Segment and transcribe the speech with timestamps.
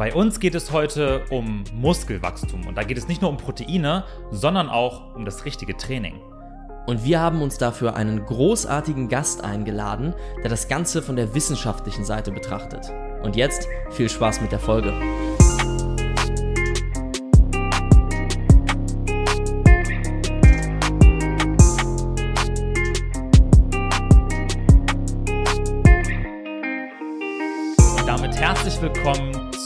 [0.00, 4.04] Bei uns geht es heute um Muskelwachstum und da geht es nicht nur um Proteine,
[4.30, 6.18] sondern auch um das richtige Training.
[6.86, 12.06] Und wir haben uns dafür einen großartigen Gast eingeladen, der das Ganze von der wissenschaftlichen
[12.06, 12.90] Seite betrachtet.
[13.22, 14.94] Und jetzt viel Spaß mit der Folge.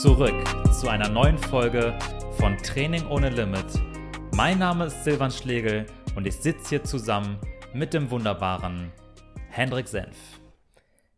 [0.05, 0.35] Zurück
[0.71, 1.97] zu einer neuen Folge
[2.37, 3.65] von Training ohne Limit.
[4.35, 7.39] Mein Name ist Silvan Schlegel und ich sitze hier zusammen
[7.73, 8.91] mit dem wunderbaren
[9.49, 10.15] Hendrik Senf.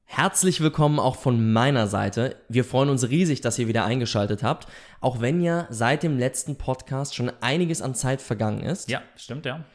[0.06, 2.38] Herzlich willkommen auch von meiner Seite.
[2.48, 4.68] Wir freuen uns riesig, dass ihr wieder eingeschaltet habt,
[5.02, 8.90] auch wenn ja seit dem letzten Podcast schon einiges an Zeit vergangen ist.
[8.90, 9.66] Ja, stimmt, ja.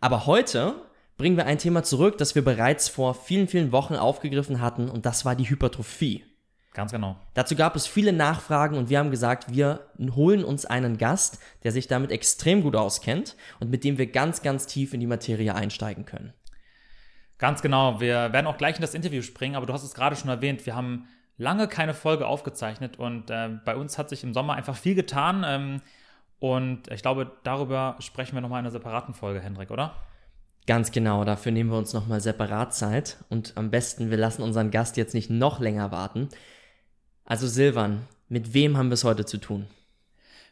[0.00, 0.76] Aber heute
[1.18, 5.04] bringen wir ein Thema zurück, das wir bereits vor vielen, vielen Wochen aufgegriffen hatten, und
[5.04, 6.24] das war die Hypertrophie.
[6.76, 7.16] Ganz genau.
[7.32, 11.72] Dazu gab es viele Nachfragen und wir haben gesagt, wir holen uns einen Gast, der
[11.72, 15.54] sich damit extrem gut auskennt und mit dem wir ganz, ganz tief in die Materie
[15.54, 16.34] einsteigen können.
[17.38, 17.98] Ganz genau.
[18.00, 20.66] Wir werden auch gleich in das Interview springen, aber du hast es gerade schon erwähnt.
[20.66, 24.76] Wir haben lange keine Folge aufgezeichnet und äh, bei uns hat sich im Sommer einfach
[24.76, 25.44] viel getan.
[25.46, 25.80] Ähm,
[26.40, 29.94] und ich glaube, darüber sprechen wir nochmal in einer separaten Folge, Hendrik, oder?
[30.66, 34.70] Ganz genau, dafür nehmen wir uns nochmal separat Zeit und am besten, wir lassen unseren
[34.70, 36.28] Gast jetzt nicht noch länger warten.
[37.28, 39.66] Also Silvan, mit wem haben wir es heute zu tun?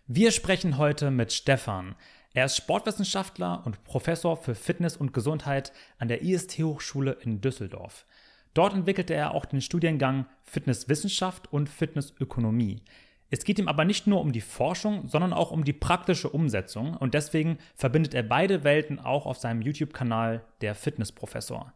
[0.08, 1.94] Wir sprechen heute mit Stefan.
[2.33, 8.06] Er ist Sportwissenschaftler und Professor für Fitness und Gesundheit an der IST-Hochschule in Düsseldorf.
[8.55, 12.83] Dort entwickelte er auch den Studiengang Fitnesswissenschaft und Fitnessökonomie.
[13.30, 16.97] Es geht ihm aber nicht nur um die Forschung, sondern auch um die praktische Umsetzung
[16.97, 21.72] und deswegen verbindet er beide Welten auch auf seinem YouTube-Kanal Der Fitnessprofessor.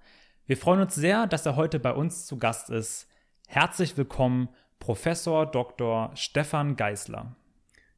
[0.46, 3.06] Wir freuen uns sehr, dass er heute bei uns zu Gast ist.
[3.46, 6.10] Herzlich willkommen, Professor Dr.
[6.14, 7.36] Stefan Geisler.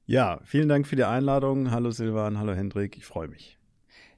[0.06, 1.70] Ja, vielen Dank für die Einladung.
[1.70, 3.58] Hallo Silvan, hallo Hendrik, ich freue mich.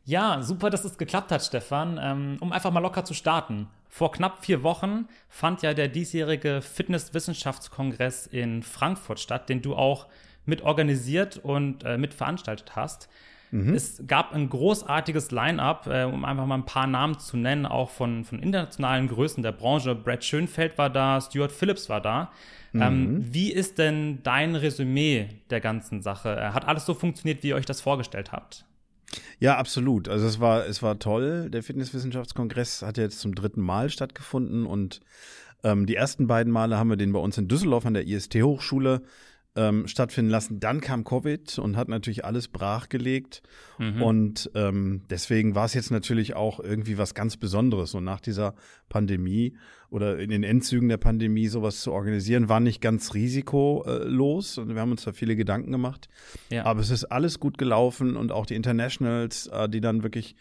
[0.04, 1.98] Ja, super, dass es geklappt hat, Stefan.
[2.02, 3.69] Ähm, um einfach mal locker zu starten.
[3.88, 10.08] Vor knapp vier Wochen fand ja der diesjährige Fitnesswissenschaftskongress in Frankfurt statt, den du auch
[10.47, 13.08] mit organisiert und äh, mit veranstaltet hast.
[13.52, 13.74] Mhm.
[13.74, 17.90] Es gab ein großartiges Line-up, äh, um einfach mal ein paar Namen zu nennen, auch
[17.90, 19.94] von, von internationalen Größen der Branche.
[19.94, 22.32] Brad Schönfeld war da, Stuart Phillips war da.
[22.72, 22.82] Ähm, mhm.
[22.82, 26.34] Ähm, wie ist denn dein Resümee der ganzen Sache?
[26.34, 28.64] Äh, hat alles so funktioniert, wie ihr euch das vorgestellt habt?
[29.38, 30.08] Ja, absolut.
[30.08, 31.50] Also es war, es war toll.
[31.50, 35.00] Der Fitnesswissenschaftskongress hat jetzt zum dritten Mal stattgefunden und
[35.62, 39.02] ähm, die ersten beiden Male haben wir den bei uns in Düsseldorf an der IST-Hochschule
[39.54, 40.60] ähm, stattfinden lassen.
[40.60, 43.42] Dann kam Covid und hat natürlich alles brachgelegt.
[43.78, 44.02] Mhm.
[44.02, 47.94] Und ähm, deswegen war es jetzt natürlich auch irgendwie was ganz Besonderes.
[47.94, 48.54] Und nach dieser
[48.88, 49.56] Pandemie
[49.90, 54.56] oder in den Endzügen der Pandemie sowas zu organisieren, war nicht ganz risikolos.
[54.56, 56.08] Und wir haben uns da viele Gedanken gemacht.
[56.50, 56.64] Ja.
[56.64, 60.34] Aber es ist alles gut gelaufen und auch die Internationals, äh, die dann wirklich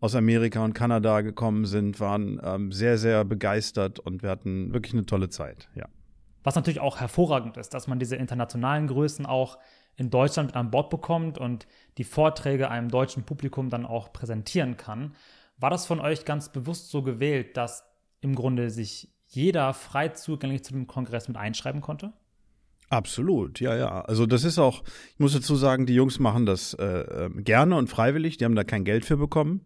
[0.00, 4.92] aus Amerika und Kanada gekommen sind, waren ähm, sehr, sehr begeistert und wir hatten wirklich
[4.92, 5.68] eine tolle Zeit.
[5.74, 5.86] Ja.
[6.48, 9.58] Was natürlich auch hervorragend ist, dass man diese internationalen Größen auch
[9.96, 11.66] in Deutschland mit an Bord bekommt und
[11.98, 15.14] die Vorträge einem deutschen Publikum dann auch präsentieren kann.
[15.58, 17.84] War das von euch ganz bewusst so gewählt, dass
[18.22, 22.14] im Grunde sich jeder frei zugänglich zu dem Kongress mit einschreiben konnte?
[22.90, 24.00] Absolut, ja, ja.
[24.02, 24.82] Also das ist auch,
[25.12, 28.54] ich muss dazu sagen, die Jungs machen das äh, ähm, gerne und freiwillig, die haben
[28.54, 29.62] da kein Geld für bekommen.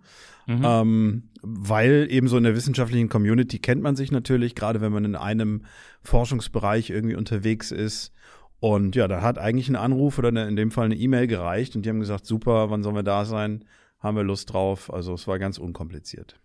[0.46, 0.62] Mhm.
[0.64, 5.04] Ähm, weil eben so in der wissenschaftlichen Community kennt man sich natürlich, gerade wenn man
[5.04, 5.64] in einem
[6.02, 8.12] Forschungsbereich irgendwie unterwegs ist.
[8.58, 11.76] Und ja, da hat eigentlich ein Anruf oder eine, in dem Fall eine E-Mail gereicht
[11.76, 13.64] und die haben gesagt, super, wann sollen wir da sein?
[13.98, 14.92] Haben wir Lust drauf?
[14.92, 16.40] Also es war ganz unkompliziert.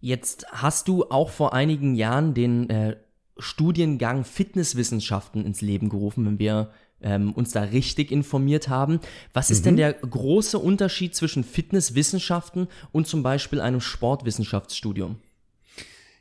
[0.00, 2.96] Jetzt hast du auch vor einigen Jahren den äh,
[3.38, 9.00] Studiengang Fitnesswissenschaften ins Leben gerufen, wenn wir ähm, uns da richtig informiert haben.
[9.32, 9.64] Was ist mhm.
[9.64, 15.16] denn der große Unterschied zwischen Fitnesswissenschaften und zum Beispiel einem Sportwissenschaftsstudium?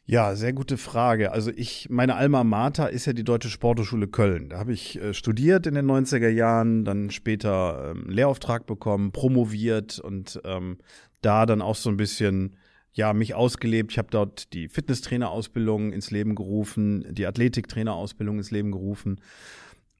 [0.09, 1.33] Ja, sehr gute Frage.
[1.33, 4.49] Also ich, meine Alma Mater ist ja die Deutsche Sporthochschule Köln.
[4.49, 9.99] Da habe ich äh, studiert in den 90er Jahren, dann später ähm, Lehrauftrag bekommen, promoviert
[9.99, 10.77] und ähm,
[11.21, 12.55] da dann auch so ein bisschen
[12.97, 13.91] ja, mich ausgelebt.
[13.91, 19.21] Ich habe dort die Fitnesstrainerausbildung ins Leben gerufen, die Athletiktrainerausbildung ins Leben gerufen.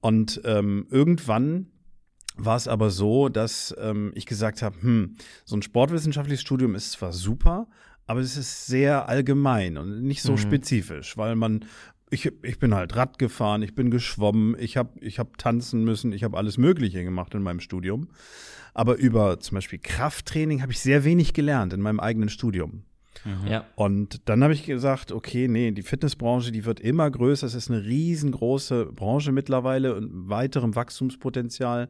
[0.02, 1.68] Und ähm, irgendwann
[2.36, 5.16] war es aber so, dass ähm, ich gesagt habe, hm,
[5.46, 7.68] so ein sportwissenschaftliches Studium ist zwar super,
[8.08, 10.38] aber es ist sehr allgemein und nicht so mhm.
[10.38, 11.66] spezifisch, weil man
[12.10, 16.14] ich, ich bin halt Rad gefahren, ich bin geschwommen, ich habe ich hab tanzen müssen,
[16.14, 18.08] ich habe alles Mögliche gemacht in meinem Studium.
[18.74, 22.84] Aber über zum Beispiel Krafttraining habe ich sehr wenig gelernt in meinem eigenen Studium.
[23.28, 23.48] Mhm.
[23.48, 23.66] Ja.
[23.76, 27.46] Und dann habe ich gesagt, okay, nee, die Fitnessbranche, die wird immer größer.
[27.46, 31.90] Es ist eine riesengroße Branche mittlerweile und weiterem Wachstumspotenzial.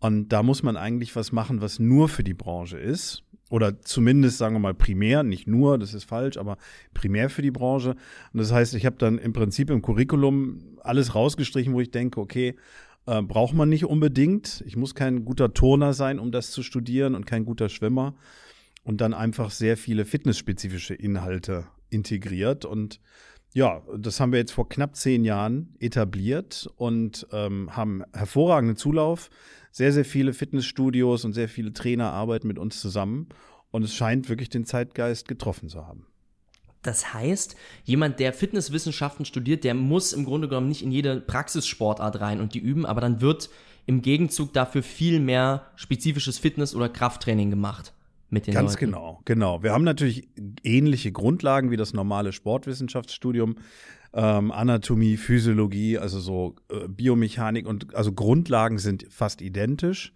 [0.00, 3.22] Und da muss man eigentlich was machen, was nur für die Branche ist.
[3.48, 6.56] Oder zumindest, sagen wir mal, primär, nicht nur, das ist falsch, aber
[6.94, 7.96] primär für die Branche.
[8.32, 12.20] Und das heißt, ich habe dann im Prinzip im Curriculum alles rausgestrichen, wo ich denke,
[12.20, 12.54] okay,
[13.06, 14.62] äh, braucht man nicht unbedingt.
[14.66, 18.14] Ich muss kein guter Turner sein, um das zu studieren und kein guter Schwimmer.
[18.90, 22.64] Und dann einfach sehr viele fitnessspezifische Inhalte integriert.
[22.64, 22.98] Und
[23.54, 29.30] ja, das haben wir jetzt vor knapp zehn Jahren etabliert und ähm, haben hervorragenden Zulauf.
[29.70, 33.28] Sehr, sehr viele Fitnessstudios und sehr viele Trainer arbeiten mit uns zusammen.
[33.70, 36.08] Und es scheint wirklich den Zeitgeist getroffen zu haben.
[36.82, 37.54] Das heißt,
[37.84, 42.54] jemand, der Fitnesswissenschaften studiert, der muss im Grunde genommen nicht in jede Praxissportart rein und
[42.54, 43.50] die üben, aber dann wird
[43.86, 47.92] im Gegenzug dafür viel mehr spezifisches Fitness- oder Krafttraining gemacht.
[48.30, 48.86] Mit den Ganz Leuten.
[48.86, 49.62] genau, genau.
[49.62, 50.28] Wir haben natürlich
[50.62, 53.56] ähnliche Grundlagen wie das normale Sportwissenschaftsstudium.
[54.12, 60.12] Ähm, Anatomie, Physiologie, also so äh, Biomechanik und also Grundlagen sind fast identisch.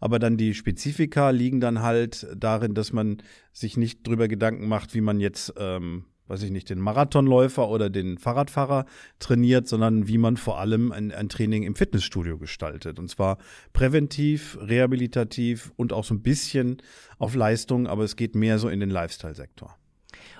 [0.00, 3.18] Aber dann die Spezifika liegen dann halt darin, dass man
[3.52, 7.90] sich nicht drüber Gedanken macht, wie man jetzt ähm, weiß ich nicht, den Marathonläufer oder
[7.90, 8.86] den Fahrradfahrer
[9.18, 12.98] trainiert, sondern wie man vor allem ein, ein, Training im Fitnessstudio gestaltet.
[12.98, 13.38] Und zwar
[13.72, 16.78] präventiv, rehabilitativ und auch so ein bisschen
[17.18, 19.76] auf Leistung, aber es geht mehr so in den Lifestyle-Sektor.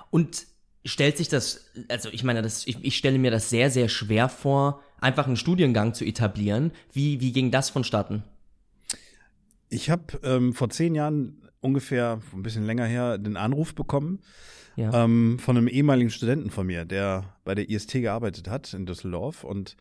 [0.09, 0.47] Und
[0.85, 4.27] stellt sich das, also ich meine, das, ich, ich stelle mir das sehr, sehr schwer
[4.27, 6.71] vor, einfach einen Studiengang zu etablieren.
[6.93, 8.23] Wie, wie ging das vonstatten?
[9.69, 14.19] Ich habe ähm, vor zehn Jahren ungefähr, ein bisschen länger her, den Anruf bekommen
[14.75, 15.03] ja.
[15.03, 19.43] ähm, von einem ehemaligen Studenten von mir, der bei der IST gearbeitet hat in Düsseldorf
[19.43, 19.75] und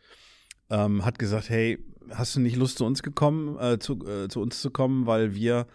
[0.71, 1.79] ähm, hat gesagt, hey,
[2.11, 5.35] hast du nicht Lust zu uns gekommen, äh, zu, äh, zu uns zu kommen, weil
[5.35, 5.67] wir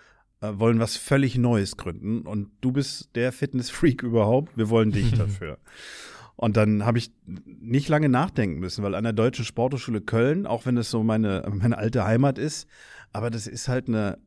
[0.41, 5.11] äh, wollen was völlig Neues gründen und du bist der Fitness-Freak überhaupt, wir wollen dich
[5.17, 5.57] dafür.
[6.35, 10.65] Und dann habe ich nicht lange nachdenken müssen, weil an der Deutschen Sporthochschule Köln, auch
[10.65, 12.65] wenn es so meine, meine alte Heimat ist,
[13.11, 14.19] aber das ist halt eine,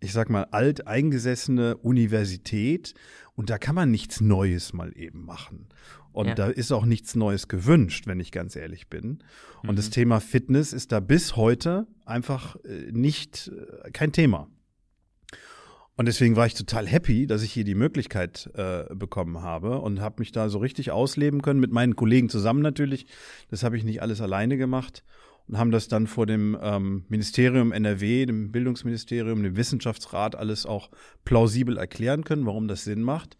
[0.00, 2.94] ich sag mal, alteingesessene Universität
[3.34, 5.68] und da kann man nichts Neues mal eben machen.
[6.12, 6.34] Und ja.
[6.34, 9.18] da ist auch nichts Neues gewünscht, wenn ich ganz ehrlich bin.
[9.62, 9.76] Und mhm.
[9.76, 13.50] das Thema Fitness ist da bis heute einfach äh, nicht
[13.84, 14.48] äh, kein Thema.
[15.96, 20.00] Und deswegen war ich total happy, dass ich hier die Möglichkeit äh, bekommen habe und
[20.00, 23.06] habe mich da so richtig ausleben können, mit meinen Kollegen zusammen natürlich.
[23.48, 25.04] Das habe ich nicht alles alleine gemacht
[25.48, 30.90] und haben das dann vor dem ähm, Ministerium NRW, dem Bildungsministerium, dem Wissenschaftsrat alles auch
[31.24, 33.36] plausibel erklären können, warum das Sinn macht.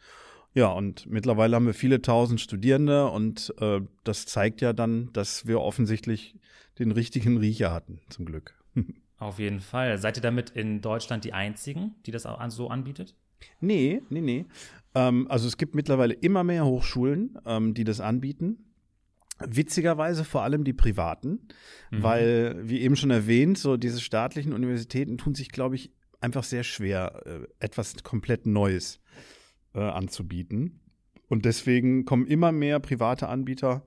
[0.55, 5.47] Ja, und mittlerweile haben wir viele tausend Studierende und äh, das zeigt ja dann, dass
[5.47, 6.37] wir offensichtlich
[6.79, 8.55] den richtigen Riecher hatten, zum Glück.
[9.19, 9.99] Auf jeden Fall.
[9.99, 13.17] Seid ihr damit in Deutschland die Einzigen, die das auch so anbietet?
[13.61, 14.47] Nee, nee, nee.
[14.95, 18.74] Ähm, also es gibt mittlerweile immer mehr Hochschulen, ähm, die das anbieten.
[19.39, 21.49] Witzigerweise vor allem die privaten,
[21.91, 22.03] mhm.
[22.03, 26.65] weil, wie eben schon erwähnt, so diese staatlichen Universitäten tun sich, glaube ich, einfach sehr
[26.65, 29.01] schwer, äh, etwas komplett Neues
[29.75, 30.81] äh, anzubieten.
[31.29, 33.85] Und deswegen kommen immer mehr private Anbieter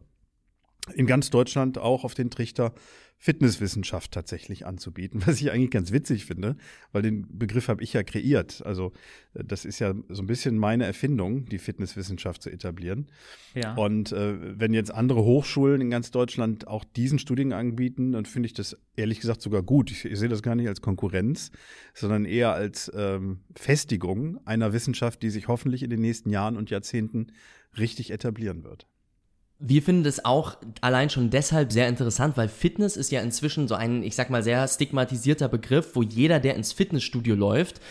[0.93, 2.73] in ganz Deutschland auch auf den Trichter,
[3.19, 6.55] Fitnesswissenschaft tatsächlich anzubieten, was ich eigentlich ganz witzig finde,
[6.91, 8.65] weil den Begriff habe ich ja kreiert.
[8.65, 8.93] Also
[9.33, 13.07] äh, das ist ja so ein bisschen meine Erfindung, die Fitnesswissenschaft zu etablieren.
[13.53, 13.75] Ja.
[13.75, 18.47] Und äh, wenn jetzt andere Hochschulen in ganz Deutschland auch diesen Studiengang anbieten, dann finde
[18.47, 19.91] ich das ehrlich gesagt sogar gut.
[19.91, 21.51] Ich, ich, sehe das gar nicht als Konkurrenz,
[21.93, 26.69] sondern eher als ähm, Festigung einer Wissenschaft, die sich hoffentlich in den nächsten Jahren und
[26.69, 27.27] Jahrzehnten
[27.77, 28.87] richtig etablieren wird.
[29.59, 33.75] Wir finden das auch allein schon deshalb sehr interessant, weil Fitness ist ja inzwischen so
[33.75, 37.81] ein, ich sag mal, sehr stigmatisierter Begriff, wo jeder, der ins Fitnessstudio läuft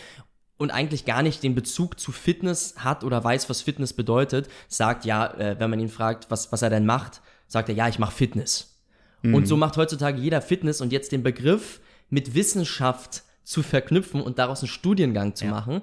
[0.57, 5.05] und eigentlich gar nicht den Bezug zu Fitness hat oder weiß, was Fitness bedeutet, sagt
[5.05, 7.99] ja, äh, wenn man ihn fragt, was, was er denn macht, sagt er, ja, ich
[7.99, 8.81] mache Fitness.
[9.21, 9.35] Mhm.
[9.35, 14.39] Und so macht heutzutage jeder Fitness und jetzt den Begriff mit Wissenschaft zu verknüpfen und
[14.39, 15.51] daraus einen Studiengang zu ja.
[15.51, 15.81] machen,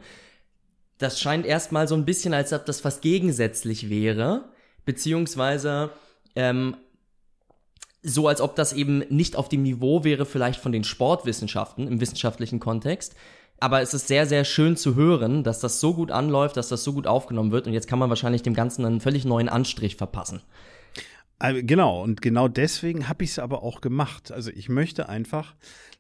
[0.99, 4.45] das scheint erstmal so ein bisschen, als ob das fast gegensätzlich wäre
[4.85, 5.91] beziehungsweise
[6.37, 6.77] ähm,
[8.03, 12.01] so, als ob das eben nicht auf dem Niveau wäre, vielleicht von den Sportwissenschaften im
[12.01, 13.15] wissenschaftlichen Kontext.
[13.61, 16.85] Aber es ist sehr, sehr schön zu hören, dass das so gut anläuft, dass das
[16.85, 17.67] so gut aufgenommen wird.
[17.67, 20.43] Und jetzt kann man wahrscheinlich dem Ganzen einen völlig neuen Anstrich verpassen.
[21.39, 24.33] Also, genau, und genau deswegen habe ich es aber auch gemacht.
[24.33, 25.55] Also ich möchte einfach,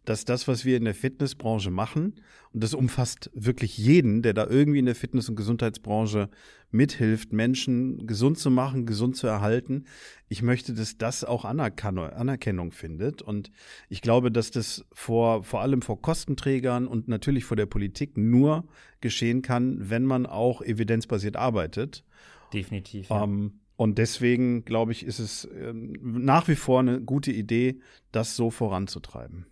[0.04, 2.14] dass das, was wir in der Fitnessbranche machen,
[2.54, 6.30] das umfasst wirklich jeden, der da irgendwie in der Fitness- und Gesundheitsbranche
[6.70, 9.84] mithilft, Menschen gesund zu machen, gesund zu erhalten.
[10.28, 13.22] Ich möchte, dass das auch Anerkennung findet.
[13.22, 13.50] Und
[13.88, 18.64] ich glaube, dass das vor, vor allem vor Kostenträgern und natürlich vor der Politik nur
[19.00, 22.04] geschehen kann, wenn man auch evidenzbasiert arbeitet.
[22.52, 23.08] Definitiv.
[23.10, 23.24] Ja.
[23.24, 27.80] Ähm, und deswegen, glaube ich, ist es ähm, nach wie vor eine gute Idee,
[28.12, 29.46] das so voranzutreiben.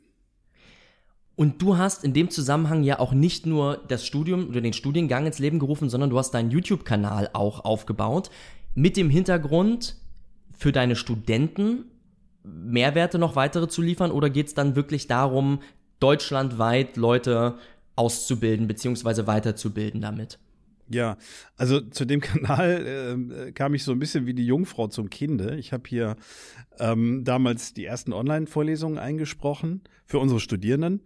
[1.34, 5.26] Und du hast in dem Zusammenhang ja auch nicht nur das Studium oder den Studiengang
[5.26, 8.30] ins Leben gerufen, sondern du hast deinen YouTube-Kanal auch aufgebaut
[8.74, 9.96] mit dem Hintergrund
[10.56, 11.86] für deine Studenten
[12.44, 15.60] Mehrwerte noch weitere zu liefern oder geht es dann wirklich darum,
[16.00, 17.56] deutschlandweit Leute
[17.94, 19.26] auszubilden bzw.
[19.26, 20.38] weiterzubilden damit?
[20.92, 21.16] Ja,
[21.56, 25.56] also zu dem Kanal äh, kam ich so ein bisschen wie die Jungfrau zum Kinde.
[25.56, 26.16] Ich habe hier
[26.78, 31.00] ähm, damals die ersten Online-Vorlesungen eingesprochen für unsere Studierenden.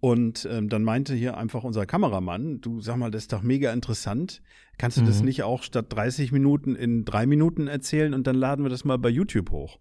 [0.00, 3.72] Und ähm, dann meinte hier einfach unser Kameramann, du sag mal, das ist doch mega
[3.72, 4.42] interessant.
[4.76, 5.06] Kannst du mhm.
[5.06, 8.84] das nicht auch statt 30 Minuten in drei Minuten erzählen und dann laden wir das
[8.84, 9.80] mal bei YouTube hoch?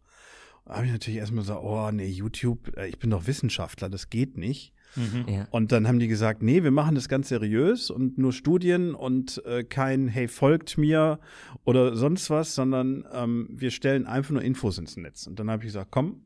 [0.65, 4.09] Da habe ich natürlich erstmal gesagt, oh nee, YouTube, äh, ich bin doch Wissenschaftler, das
[4.09, 4.73] geht nicht.
[4.95, 5.25] Mhm.
[5.27, 5.47] Ja.
[5.51, 9.43] Und dann haben die gesagt, nee, wir machen das ganz seriös und nur Studien und
[9.45, 11.19] äh, kein, hey, folgt mir
[11.65, 15.27] oder sonst was, sondern ähm, wir stellen einfach nur Infos ins Netz.
[15.27, 16.21] Und dann habe ich gesagt, komm,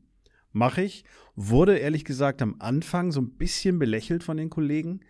[0.52, 1.04] mache ich.
[1.34, 5.00] Wurde ehrlich gesagt am Anfang so ein bisschen belächelt von den Kollegen.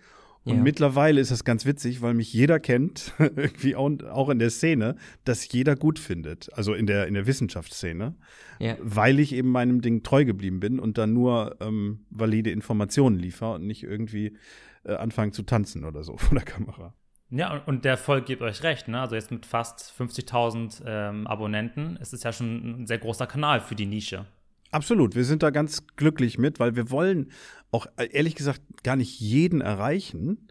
[0.44, 0.62] Und ja.
[0.62, 5.50] mittlerweile ist das ganz witzig, weil mich jeder kennt, irgendwie auch in der Szene, dass
[5.52, 6.52] jeder gut findet.
[6.54, 8.16] Also in der, in der Wissenschaftsszene.
[8.58, 8.76] Ja.
[8.80, 13.54] Weil ich eben meinem Ding treu geblieben bin und dann nur ähm, valide Informationen liefere
[13.54, 14.36] und nicht irgendwie
[14.84, 16.94] äh, anfangen zu tanzen oder so vor der Kamera.
[17.30, 19.00] Ja, und der Erfolg gibt euch recht, ne?
[19.00, 23.60] Also jetzt mit fast 50.000 ähm, Abonnenten ist es ja schon ein sehr großer Kanal
[23.60, 24.26] für die Nische.
[24.70, 27.30] Absolut, wir sind da ganz glücklich mit, weil wir wollen
[27.72, 30.48] auch äh, ehrlich gesagt gar nicht jeden erreichen.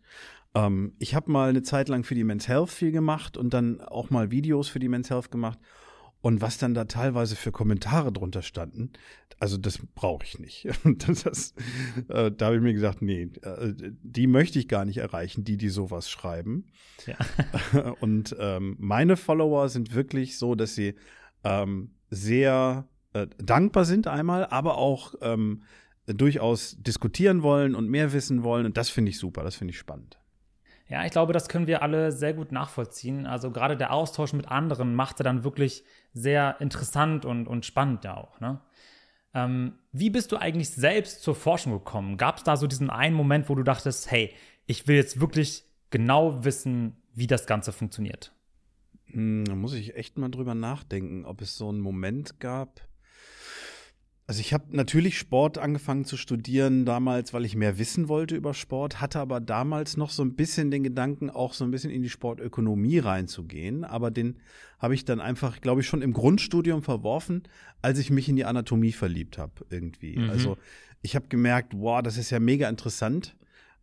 [0.54, 3.80] Ähm, ich habe mal eine Zeit lang für die Men's Health viel gemacht und dann
[3.80, 5.60] auch mal Videos für die Men's Health gemacht.
[6.20, 8.92] Und was dann da teilweise für Kommentare drunter standen,
[9.40, 10.68] also das brauche ich nicht.
[10.84, 11.54] das, das,
[12.10, 13.74] äh, da habe ich mir gesagt, nee, äh,
[14.04, 16.68] die möchte ich gar nicht erreichen, die, die sowas schreiben.
[17.08, 17.94] Ja.
[18.02, 20.94] und ähm, meine Follower sind wirklich so, dass sie
[21.44, 25.64] ähm, sehr äh, dankbar sind einmal, aber auch ähm,
[26.14, 28.66] durchaus diskutieren wollen und mehr wissen wollen.
[28.66, 30.18] Und das finde ich super, das finde ich spannend.
[30.88, 33.26] Ja, ich glaube, das können wir alle sehr gut nachvollziehen.
[33.26, 38.04] Also gerade der Austausch mit anderen macht er dann wirklich sehr interessant und, und spannend
[38.04, 38.42] ja auch.
[38.42, 38.60] Ne?
[39.34, 42.18] Ähm, wie bist du eigentlich selbst zur Forschung gekommen?
[42.18, 44.34] Gab es da so diesen einen Moment, wo du dachtest, hey,
[44.66, 48.34] ich will jetzt wirklich genau wissen, wie das Ganze funktioniert?
[49.06, 52.82] Hm, da muss ich echt mal drüber nachdenken, ob es so einen Moment gab.
[54.28, 58.54] Also ich habe natürlich Sport angefangen zu studieren damals, weil ich mehr wissen wollte über
[58.54, 62.02] Sport, hatte aber damals noch so ein bisschen den Gedanken, auch so ein bisschen in
[62.02, 63.84] die Sportökonomie reinzugehen.
[63.84, 64.38] Aber den
[64.80, 67.44] habe ich dann einfach, glaube ich, schon im Grundstudium verworfen,
[67.82, 70.18] als ich mich in die Anatomie verliebt habe irgendwie.
[70.18, 70.30] Mhm.
[70.30, 70.58] Also
[71.02, 73.36] ich habe gemerkt, wow, das ist ja mega interessant.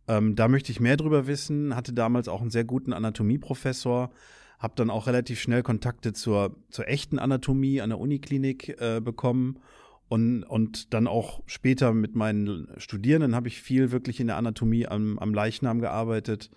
[0.07, 1.75] Ähm, da möchte ich mehr drüber wissen.
[1.75, 4.09] Hatte damals auch einen sehr guten Anatomieprofessor.
[4.57, 9.59] Habe dann auch relativ schnell Kontakte zur, zur echten Anatomie an der Uniklinik äh, bekommen
[10.09, 14.87] und, und dann auch später mit meinen Studierenden habe ich viel wirklich in der Anatomie
[14.87, 16.49] am, am Leichnam gearbeitet.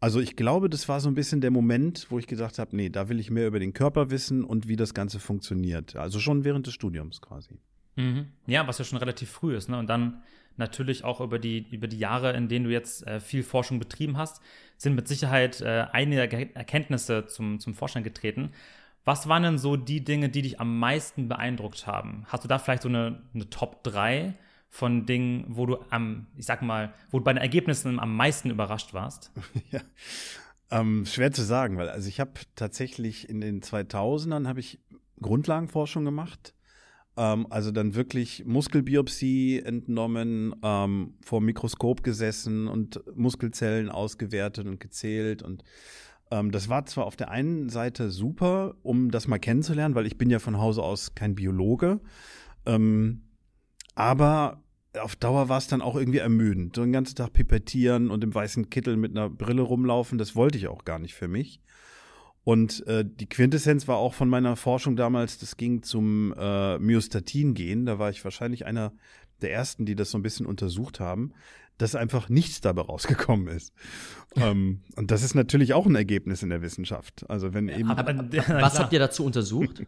[0.00, 2.88] Also ich glaube, das war so ein bisschen der Moment, wo ich gesagt habe, nee,
[2.88, 5.96] da will ich mehr über den Körper wissen und wie das Ganze funktioniert.
[5.96, 7.60] Also schon während des Studiums quasi.
[7.96, 8.28] Mhm.
[8.46, 9.68] Ja, was ja schon relativ früh ist.
[9.68, 9.78] Ne?
[9.78, 10.22] Und dann
[10.56, 14.16] natürlich auch über die, über die Jahre, in denen du jetzt äh, viel Forschung betrieben
[14.16, 14.42] hast,
[14.78, 16.22] sind mit Sicherheit äh, einige
[16.54, 18.50] Erkenntnisse zum, zum Vorschein getreten.
[19.04, 22.24] Was waren denn so die Dinge, die dich am meisten beeindruckt haben?
[22.28, 24.34] Hast du da vielleicht so eine, eine Top 3
[24.68, 28.50] von Dingen, wo du am, ich sag mal, wo du bei den Ergebnissen am meisten
[28.50, 29.32] überrascht warst?
[29.70, 29.80] Ja.
[30.70, 34.80] Ähm, schwer zu sagen, weil also ich habe tatsächlich in den 2000ern habe ich
[35.20, 36.54] Grundlagenforschung gemacht.
[37.16, 44.80] Ähm, also dann wirklich Muskelbiopsie entnommen, ähm, vor dem Mikroskop gesessen und Muskelzellen ausgewertet und
[44.80, 45.62] gezählt und
[46.32, 50.30] das war zwar auf der einen Seite super, um das mal kennenzulernen, weil ich bin
[50.30, 52.00] ja von Hause aus kein Biologe,
[52.64, 53.22] ähm,
[53.94, 54.62] aber
[54.98, 56.76] auf Dauer war es dann auch irgendwie ermüdend.
[56.76, 60.58] So den ganzen Tag pipettieren und im weißen Kittel mit einer Brille rumlaufen, das wollte
[60.58, 61.60] ich auch gar nicht für mich.
[62.44, 67.54] Und äh, die Quintessenz war auch von meiner Forschung damals, das ging zum äh, Myostatin
[67.54, 67.86] gehen.
[67.86, 68.92] Da war ich wahrscheinlich einer
[69.42, 71.32] der ersten, die das so ein bisschen untersucht haben
[71.82, 73.72] dass einfach nichts dabei rausgekommen ist.
[74.36, 77.28] ähm, und das ist natürlich auch ein Ergebnis in der Wissenschaft.
[77.28, 77.90] Also wenn eben.
[77.90, 78.14] Aber,
[78.48, 79.82] was habt ihr dazu untersucht?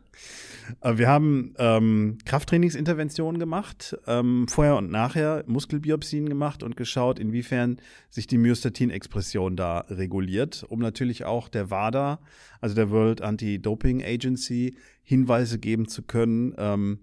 [0.80, 7.78] Äh, wir haben ähm, Krafttrainingsinterventionen gemacht, ähm, vorher und nachher Muskelbiopsien gemacht und geschaut, inwiefern
[8.10, 12.18] sich die Myostatin-Expression da reguliert, um natürlich auch der WADA,
[12.60, 16.98] also der World Anti-Doping Agency, Hinweise geben zu können, ähm,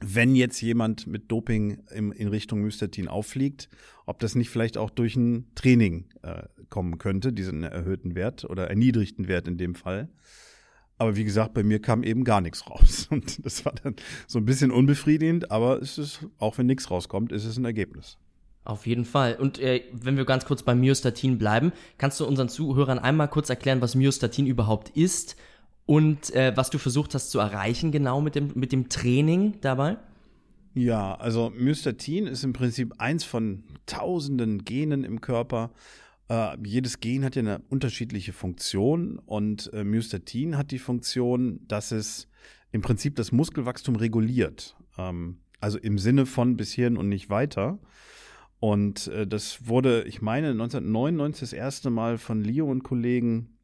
[0.00, 3.68] wenn jetzt jemand mit Doping im, in Richtung Mystatin auffliegt,
[4.06, 8.68] ob das nicht vielleicht auch durch ein Training äh, kommen könnte, diesen erhöhten Wert oder
[8.68, 10.08] erniedrigten Wert in dem Fall.
[10.98, 13.08] Aber wie gesagt, bei mir kam eben gar nichts raus.
[13.10, 17.32] Und das war dann so ein bisschen unbefriedigend, aber es ist, auch wenn nichts rauskommt,
[17.32, 18.18] ist es ein Ergebnis.
[18.64, 19.36] Auf jeden Fall.
[19.36, 23.48] Und äh, wenn wir ganz kurz beim Myostatin bleiben, kannst du unseren Zuhörern einmal kurz
[23.48, 25.36] erklären, was Myostatin überhaupt ist
[25.90, 29.96] und äh, was du versucht hast zu erreichen genau mit dem, mit dem Training dabei?
[30.72, 35.72] Ja, also Myostatin ist im Prinzip eins von tausenden Genen im Körper.
[36.28, 41.90] Äh, jedes Gen hat ja eine unterschiedliche Funktion und äh, Myostatin hat die Funktion, dass
[41.90, 42.28] es
[42.70, 44.76] im Prinzip das Muskelwachstum reguliert.
[44.96, 47.80] Ähm, also im Sinne von bis hierhin und nicht weiter.
[48.60, 53.56] Und äh, das wurde, ich meine, 1999 das erste Mal von Leo und Kollegen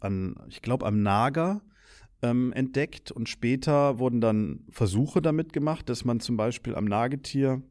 [0.00, 1.62] an, ich glaube, am Nager
[2.22, 7.62] ähm, entdeckt und später wurden dann Versuche damit gemacht, dass man zum Beispiel am Nagetier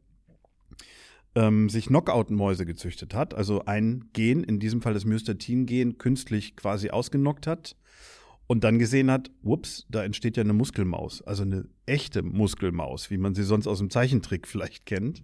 [1.35, 6.91] ähm, sich Knockout-Mäuse gezüchtet hat, also ein Gen, in diesem Fall das Myostatin-Gen, künstlich quasi
[6.91, 7.75] ausgenockt hat
[8.47, 13.17] und dann gesehen hat, ups, da entsteht ja eine Muskelmaus, also eine echte Muskelmaus, wie
[13.17, 15.23] man sie sonst aus dem Zeichentrick vielleicht kennt.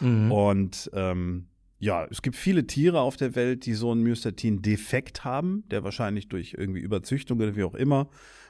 [0.00, 0.30] Mhm.
[0.30, 1.46] Und ähm,
[1.78, 6.28] ja, es gibt viele Tiere auf der Welt, die so einen Myostatin-Defekt haben, der wahrscheinlich
[6.28, 8.08] durch irgendwie Überzüchtung oder wie auch immer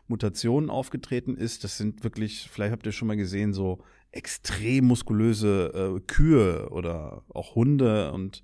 [0.08, 1.64] Mutationen aufgetreten ist.
[1.64, 7.24] Das sind wirklich, vielleicht habt ihr schon mal gesehen, so extrem muskulöse äh, Kühe oder
[7.28, 8.12] auch Hunde.
[8.12, 8.42] Und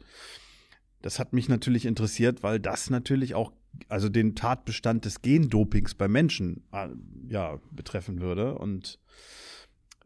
[1.01, 3.53] das hat mich natürlich interessiert, weil das natürlich auch
[3.89, 6.89] also den Tatbestand des Gendopings bei Menschen äh,
[7.29, 8.59] ja betreffen würde.
[8.59, 8.99] Und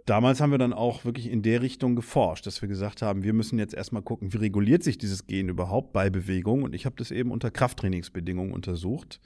[0.06, 3.32] damals haben wir dann auch wirklich in der Richtung geforscht, dass wir gesagt haben, wir
[3.32, 6.62] müssen jetzt erstmal gucken, wie reguliert sich dieses Gen überhaupt bei Bewegung.
[6.62, 9.20] Und ich habe das eben unter Krafttrainingsbedingungen untersucht,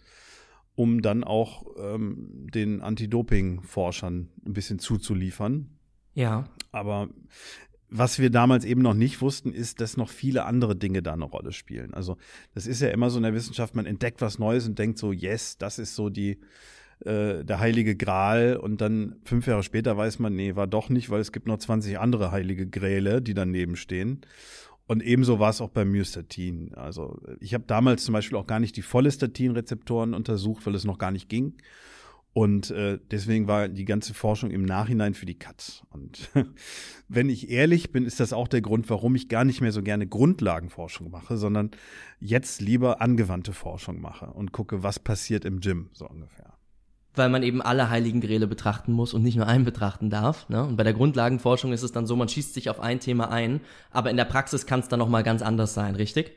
[0.75, 5.69] um dann auch ähm, den Anti-Doping-Forschern ein bisschen zuzuliefern.
[6.15, 6.45] Ja.
[6.73, 7.09] Aber
[7.89, 11.25] was wir damals eben noch nicht wussten, ist, dass noch viele andere Dinge da eine
[11.25, 11.93] Rolle spielen.
[11.93, 12.17] Also
[12.55, 15.13] das ist ja immer so in der Wissenschaft, man entdeckt was Neues und denkt so,
[15.13, 16.41] yes, das ist so die
[17.05, 21.11] äh, der heilige Gral und dann fünf Jahre später weiß man, nee, war doch nicht,
[21.11, 24.21] weil es gibt noch 20 andere heilige Gräle, die daneben stehen.
[24.87, 26.75] Und ebenso war es auch beim Myostatin.
[26.75, 30.99] Also ich habe damals zum Beispiel auch gar nicht die Follistatin-Rezeptoren untersucht, weil es noch
[30.99, 31.55] gar nicht ging.
[32.33, 35.85] Und äh, deswegen war die ganze Forschung im Nachhinein für die Katz.
[35.91, 36.31] Und
[37.09, 39.83] wenn ich ehrlich bin, ist das auch der Grund, warum ich gar nicht mehr so
[39.83, 41.71] gerne Grundlagenforschung mache, sondern
[42.19, 46.60] jetzt lieber angewandte Forschung mache und gucke, was passiert im Gym, so ungefähr
[47.15, 50.49] weil man eben alle heiligen Gräle betrachten muss und nicht nur einen betrachten darf.
[50.49, 50.65] Ne?
[50.65, 53.61] Und bei der Grundlagenforschung ist es dann so, man schießt sich auf ein Thema ein,
[53.91, 56.33] aber in der Praxis kann es dann nochmal ganz anders sein, richtig?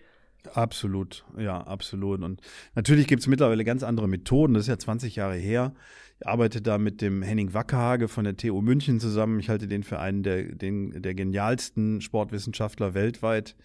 [0.54, 2.22] Absolut, ja, absolut.
[2.22, 2.42] Und
[2.76, 4.54] natürlich gibt es mittlerweile ganz andere Methoden.
[4.54, 5.74] Das ist ja 20 Jahre her.
[6.20, 9.40] Ich arbeite da mit dem Henning Wackerhage von der TU München zusammen.
[9.40, 13.56] Ich halte den für einen der, den, der genialsten Sportwissenschaftler weltweit.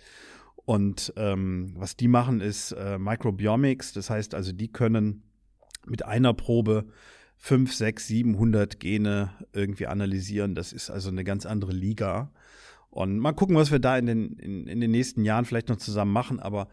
[0.64, 3.92] Und ähm, was die machen, ist äh, Microbiomics.
[3.92, 5.23] Das heißt also, die können
[5.88, 6.87] mit einer Probe
[7.38, 10.55] 5, 6, 700 Gene irgendwie analysieren.
[10.55, 12.33] Das ist also eine ganz andere Liga.
[12.90, 15.77] Und mal gucken, was wir da in den, in, in den nächsten Jahren vielleicht noch
[15.77, 16.40] zusammen machen.
[16.40, 16.68] Aber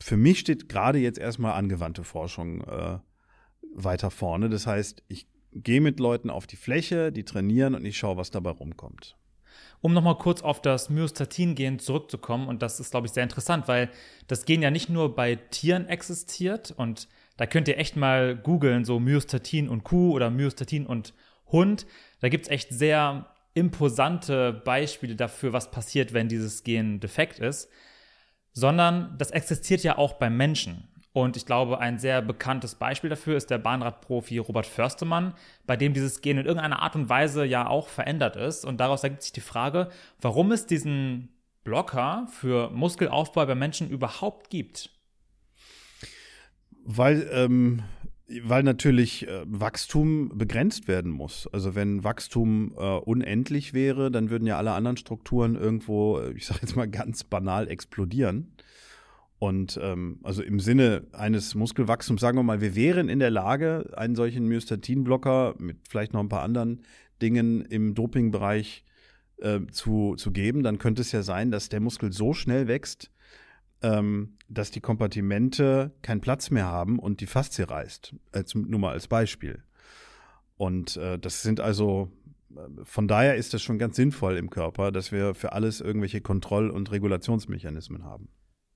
[0.00, 2.98] für mich steht gerade jetzt erstmal angewandte Forschung äh,
[3.74, 4.48] weiter vorne.
[4.48, 8.30] Das heißt, ich gehe mit Leuten auf die Fläche, die trainieren und ich schaue, was
[8.30, 9.16] dabei rumkommt.
[9.80, 13.90] Um nochmal kurz auf das Myostatin-Gen zurückzukommen, und das ist, glaube ich, sehr interessant, weil
[14.26, 18.84] das Gen ja nicht nur bei Tieren existiert und da könnt ihr echt mal googeln,
[18.84, 21.14] so Myostatin und Kuh oder Myostatin und
[21.50, 21.86] Hund.
[22.20, 27.70] Da gibt es echt sehr imposante Beispiele dafür, was passiert, wenn dieses Gen defekt ist.
[28.52, 30.88] Sondern das existiert ja auch beim Menschen.
[31.12, 35.32] Und ich glaube, ein sehr bekanntes Beispiel dafür ist der Bahnradprofi Robert Förstemann,
[35.66, 38.66] bei dem dieses Gen in irgendeiner Art und Weise ja auch verändert ist.
[38.66, 39.88] Und daraus ergibt sich die Frage,
[40.20, 41.30] warum es diesen
[41.64, 44.90] Blocker für Muskelaufbau bei Menschen überhaupt gibt.
[46.88, 47.82] Weil, ähm,
[48.44, 51.48] weil natürlich äh, Wachstum begrenzt werden muss.
[51.52, 56.46] Also wenn Wachstum äh, unendlich wäre, dann würden ja alle anderen Strukturen irgendwo, äh, ich
[56.46, 58.54] sage jetzt mal ganz banal, explodieren.
[59.40, 63.92] Und ähm, also im Sinne eines Muskelwachstums, sagen wir mal, wir wären in der Lage,
[63.96, 66.82] einen solchen Myostatin-Blocker mit vielleicht noch ein paar anderen
[67.20, 68.84] Dingen im Dopingbereich
[69.38, 73.10] äh, zu, zu geben, dann könnte es ja sein, dass der Muskel so schnell wächst,
[73.82, 78.14] ähm, dass die Kompartimente keinen Platz mehr haben und die Faszie reißt.
[78.32, 79.62] Äh, nur mal als Beispiel.
[80.56, 82.10] Und äh, das sind also,
[82.54, 86.20] äh, von daher ist das schon ganz sinnvoll im Körper, dass wir für alles irgendwelche
[86.20, 88.28] Kontroll- und Regulationsmechanismen haben.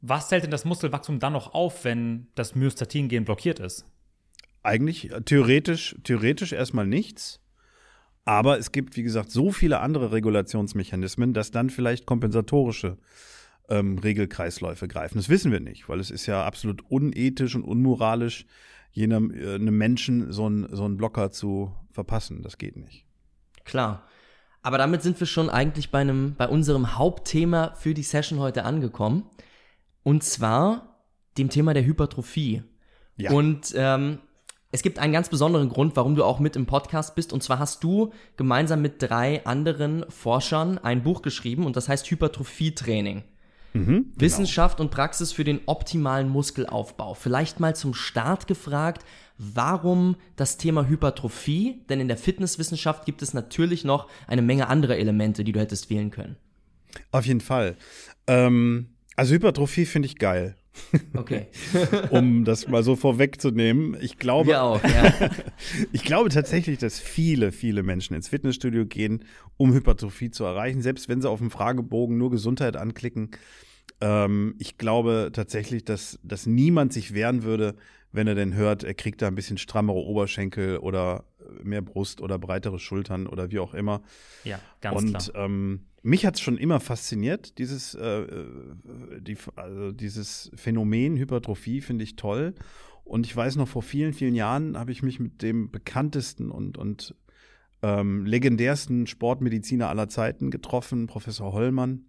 [0.02, 3.84] Was hält denn das Muskelwachstum dann noch auf, wenn das Myostatin-Gen blockiert ist?
[4.62, 7.40] Eigentlich äh, theoretisch, theoretisch erstmal nichts.
[8.24, 12.98] Aber es gibt, wie gesagt, so viele andere Regulationsmechanismen, dass dann vielleicht kompensatorische
[13.70, 15.18] ähm, Regelkreisläufe greifen.
[15.18, 18.46] Das wissen wir nicht, weil es ist ja absolut unethisch und unmoralisch,
[18.92, 22.42] jenem äh, einem Menschen so einen so einen Blocker zu verpassen.
[22.42, 23.06] Das geht nicht.
[23.64, 24.04] Klar.
[24.62, 28.64] Aber damit sind wir schon eigentlich bei, einem, bei unserem Hauptthema für die Session heute
[28.64, 29.24] angekommen.
[30.02, 31.02] Und zwar
[31.38, 32.62] dem Thema der Hypertrophie.
[33.16, 33.30] Ja.
[33.30, 34.18] Und ähm,
[34.72, 37.32] es gibt einen ganz besonderen Grund, warum du auch mit im Podcast bist.
[37.32, 42.10] Und zwar hast du gemeinsam mit drei anderen Forschern ein Buch geschrieben und das heißt
[42.10, 43.24] Hypertrophietraining.
[43.72, 44.04] Mhm, genau.
[44.16, 47.14] Wissenschaft und Praxis für den optimalen Muskelaufbau.
[47.14, 49.04] Vielleicht mal zum Start gefragt,
[49.38, 51.82] warum das Thema Hypertrophie?
[51.88, 55.90] Denn in der Fitnesswissenschaft gibt es natürlich noch eine Menge anderer Elemente, die du hättest
[55.90, 56.36] wählen können.
[57.12, 57.76] Auf jeden Fall.
[58.26, 60.56] Ähm, also Hypertrophie finde ich geil.
[61.14, 61.46] Okay.
[62.10, 63.96] um das mal so vorwegzunehmen.
[64.00, 65.30] Ich glaube, Wir auch, ja.
[65.92, 69.24] ich glaube tatsächlich, dass viele, viele Menschen ins Fitnessstudio gehen,
[69.56, 73.30] um Hypertrophie zu erreichen, selbst wenn sie auf dem Fragebogen nur Gesundheit anklicken.
[74.00, 77.76] Ähm, ich glaube tatsächlich, dass, dass niemand sich wehren würde,
[78.12, 81.24] wenn er denn hört, er kriegt da ein bisschen strammere Oberschenkel oder
[81.62, 84.02] mehr Brust oder breitere Schultern oder wie auch immer.
[84.44, 85.44] Ja, ganz Und, klar.
[85.44, 88.26] Ähm, mich hat es schon immer fasziniert, dieses, äh,
[89.20, 92.54] die, also dieses Phänomen Hypertrophie finde ich toll.
[93.04, 96.78] Und ich weiß noch, vor vielen, vielen Jahren habe ich mich mit dem bekanntesten und,
[96.78, 97.14] und
[97.82, 102.06] ähm, legendärsten Sportmediziner aller Zeiten getroffen, Professor Hollmann.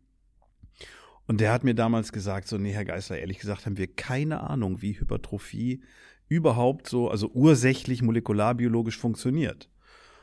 [1.28, 4.42] Und der hat mir damals gesagt, so, nee, Herr Geisler, ehrlich gesagt haben wir keine
[4.42, 5.82] Ahnung, wie Hypertrophie
[6.28, 9.70] überhaupt so, also ursächlich molekularbiologisch funktioniert.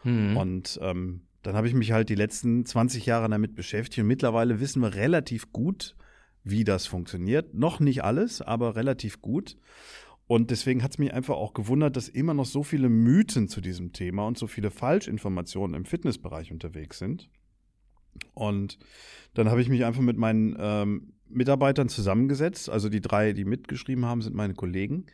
[0.04, 0.36] Mhm.
[0.36, 4.60] Und ähm, dann habe ich mich halt die letzten 20 Jahre damit beschäftigt und mittlerweile
[4.60, 5.96] wissen wir relativ gut,
[6.44, 7.54] wie das funktioniert.
[7.54, 9.56] Noch nicht alles, aber relativ gut.
[10.26, 13.60] Und deswegen hat es mich einfach auch gewundert, dass immer noch so viele Mythen zu
[13.60, 17.30] diesem Thema und so viele Falschinformationen im Fitnessbereich unterwegs sind.
[18.34, 18.78] Und
[19.34, 22.70] dann habe ich mich einfach mit meinen ähm, Mitarbeitern zusammengesetzt.
[22.70, 25.06] Also die drei, die mitgeschrieben haben, sind meine Kollegen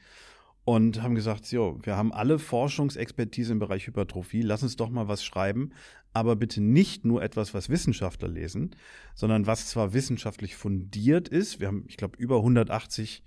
[0.64, 5.08] und haben gesagt, so, wir haben alle Forschungsexpertise im Bereich Hypertrophie, lass uns doch mal
[5.08, 5.72] was schreiben,
[6.12, 8.74] aber bitte nicht nur etwas, was Wissenschaftler lesen,
[9.14, 11.60] sondern was zwar wissenschaftlich fundiert ist.
[11.60, 13.22] Wir haben, ich glaube, über 180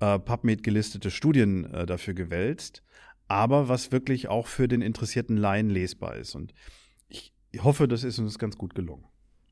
[0.00, 2.82] äh, PubMed gelistete Studien äh, dafür gewälzt,
[3.28, 6.34] aber was wirklich auch für den interessierten Laien lesbar ist.
[6.34, 6.54] Und
[7.52, 9.04] ich hoffe, das ist uns ganz gut gelungen.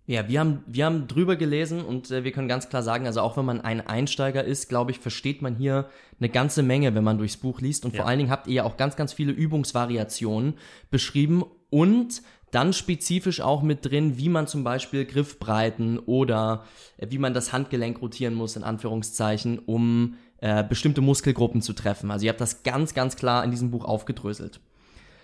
[0.06, 3.20] Ja, wir haben, wir haben drüber gelesen und äh, wir können ganz klar sagen, also
[3.20, 7.04] auch wenn man ein Einsteiger ist, glaube ich, versteht man hier eine ganze Menge, wenn
[7.04, 7.84] man durchs Buch liest.
[7.84, 8.00] Und ja.
[8.00, 10.54] vor allen Dingen habt ihr ja auch ganz, ganz viele Übungsvariationen
[10.90, 16.64] beschrieben und dann spezifisch auch mit drin, wie man zum Beispiel Griffbreiten oder
[16.96, 22.10] äh, wie man das Handgelenk rotieren muss, in Anführungszeichen, um äh, bestimmte Muskelgruppen zu treffen.
[22.10, 24.60] Also ihr habt das ganz, ganz klar in diesem Buch aufgedröselt.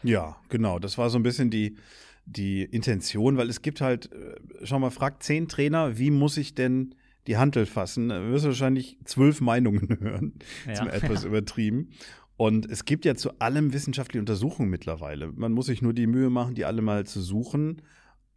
[0.02, 0.78] Ja, genau.
[0.78, 1.78] Das war so ein bisschen die
[2.26, 6.54] die Intention, weil es gibt halt, äh, schau mal, fragt zehn Trainer, wie muss ich
[6.54, 6.94] denn
[7.26, 8.08] die Handel fassen?
[8.08, 10.34] Da wirst du wahrscheinlich zwölf Meinungen hören.
[10.66, 10.74] Ja.
[10.74, 11.28] Zum etwas ja.
[11.28, 11.90] übertrieben.
[12.36, 15.30] Und es gibt ja zu allem wissenschaftliche Untersuchungen mittlerweile.
[15.32, 17.82] Man muss sich nur die Mühe machen, die alle mal zu suchen,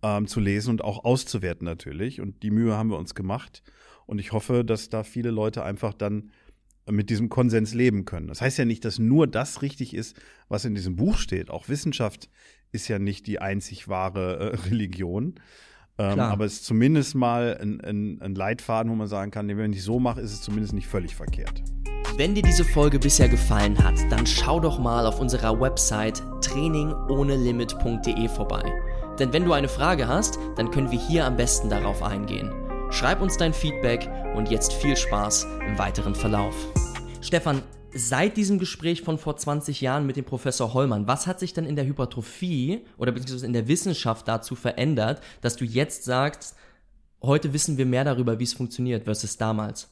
[0.04, 2.22] ähm, zu lesen und auch auszuwerten natürlich.
[2.22, 3.64] Und die Mühe haben wir uns gemacht.
[4.06, 6.32] Und ich hoffe, dass da viele Leute einfach dann
[6.90, 8.28] mit diesem Konsens leben können.
[8.28, 10.16] Das heißt ja nicht, dass nur das richtig ist,
[10.48, 11.50] was in diesem Buch steht.
[11.50, 12.30] Auch Wissenschaft
[12.72, 15.36] ist ja nicht die einzig wahre äh, Religion.
[16.00, 19.74] Ähm, aber es ist zumindest mal ein, ein, ein Leitfaden, wo man sagen kann, wenn
[19.74, 21.64] ich so mache, ist es zumindest nicht völlig verkehrt.
[22.18, 28.28] Wenn dir diese Folge bisher gefallen hat, dann schau doch mal auf unserer Website trainingohnelimit.de
[28.30, 28.64] vorbei.
[29.20, 32.52] Denn wenn du eine Frage hast, dann können wir hier am besten darauf eingehen.
[32.92, 36.56] Schreib uns dein Feedback und jetzt viel Spaß im weiteren Verlauf.
[37.22, 37.62] Stefan,
[37.98, 41.66] seit diesem Gespräch von vor 20 Jahren mit dem Professor Hollmann, was hat sich denn
[41.66, 46.56] in der Hypertrophie oder beziehungsweise in der Wissenschaft dazu verändert, dass du jetzt sagst,
[47.22, 49.90] heute wissen wir mehr darüber, wie es funktioniert, versus damals?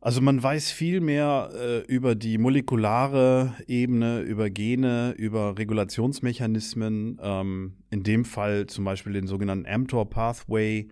[0.00, 7.74] Also man weiß viel mehr äh, über die molekulare Ebene, über Gene, über Regulationsmechanismen, ähm,
[7.90, 10.88] in dem Fall zum Beispiel den sogenannten mTOR Pathway,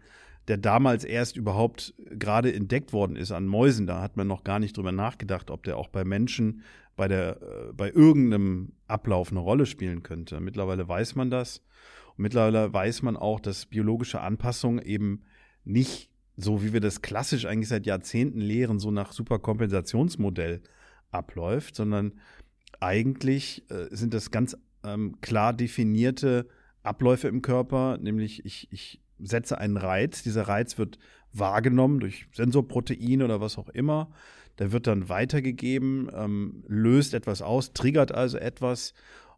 [0.49, 3.87] der damals erst überhaupt gerade entdeckt worden ist an Mäusen.
[3.87, 6.63] Da hat man noch gar nicht drüber nachgedacht, ob der auch bei Menschen
[6.97, 10.41] bei, der, äh, bei irgendeinem Ablauf eine Rolle spielen könnte.
[10.41, 11.59] Mittlerweile weiß man das.
[12.17, 15.23] Und mittlerweile weiß man auch, dass biologische Anpassung eben
[15.65, 20.63] nicht so, wie wir das klassisch eigentlich seit Jahrzehnten lehren, so nach Superkompensationsmodell
[21.11, 22.13] abläuft, sondern
[22.81, 26.49] eigentlich äh, sind das ganz ähm, klar definierte
[26.83, 30.99] Abläufe im Körper, nämlich ich, ich setze einen Reiz, dieser Reiz wird
[31.33, 34.11] wahrgenommen durch Sensorproteine oder was auch immer,
[34.59, 38.95] der wird dann weitergegeben, ähm, löst etwas aus, triggert also etwas.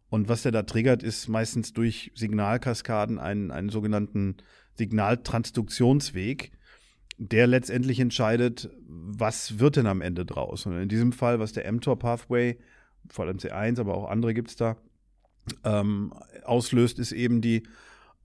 [0.09, 4.37] Und was der da triggert, ist meistens durch Signalkaskaden einen, einen sogenannten
[4.77, 6.51] Signaltransduktionsweg,
[7.17, 10.65] der letztendlich entscheidet, was wird denn am Ende draus.
[10.65, 12.57] Und in diesem Fall, was der mTOR-Pathway,
[13.09, 14.77] vor allem C1, aber auch andere gibt es da,
[15.65, 16.13] ähm,
[16.45, 17.63] auslöst, ist eben die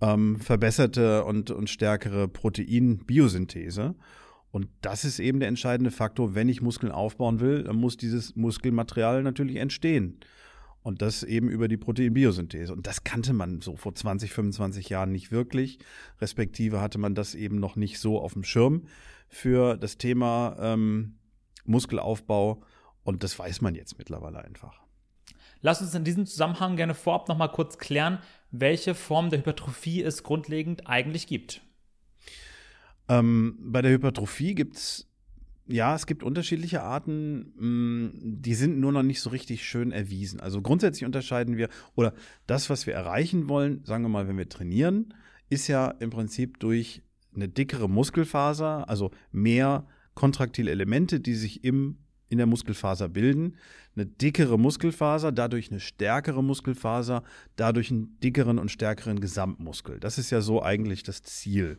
[0.01, 3.95] ähm, verbesserte und, und stärkere Proteinbiosynthese.
[4.51, 8.37] Und das ist eben der entscheidende Faktor, wenn ich Muskeln aufbauen will, dann muss dieses
[8.37, 10.21] Muskelmaterial natürlich entstehen.
[10.83, 12.73] Und das eben über die Proteinbiosynthese.
[12.73, 15.79] Und das kannte man so vor 20, 25 Jahren nicht wirklich.
[16.21, 18.87] Respektive hatte man das eben noch nicht so auf dem Schirm
[19.29, 21.17] für das Thema ähm,
[21.65, 22.63] Muskelaufbau.
[23.03, 24.84] Und das weiß man jetzt mittlerweile einfach.
[25.65, 28.19] Lass uns in diesem Zusammenhang gerne vorab noch mal kurz klären,
[28.51, 31.63] welche Form der Hypertrophie es grundlegend eigentlich gibt.
[33.09, 35.09] Ähm, bei der Hypertrophie gibt es
[35.67, 40.39] ja, es gibt unterschiedliche Arten, mm, die sind nur noch nicht so richtig schön erwiesen.
[40.39, 42.13] Also grundsätzlich unterscheiden wir, oder
[42.47, 45.15] das, was wir erreichen wollen, sagen wir mal, wenn wir trainieren,
[45.49, 47.01] ist ja im Prinzip durch
[47.35, 52.04] eine dickere Muskelfaser, also mehr kontraktile Elemente, die sich im,
[52.35, 53.57] in der Muskelfaser bilden,
[53.97, 57.23] eine dickere Muskelfaser, dadurch eine stärkere Muskelfaser,
[57.57, 60.01] dadurch einen dickeren und stärkeren Gesamtmuskel.
[60.01, 61.79] Das ist ja so eigentlich das Ziel.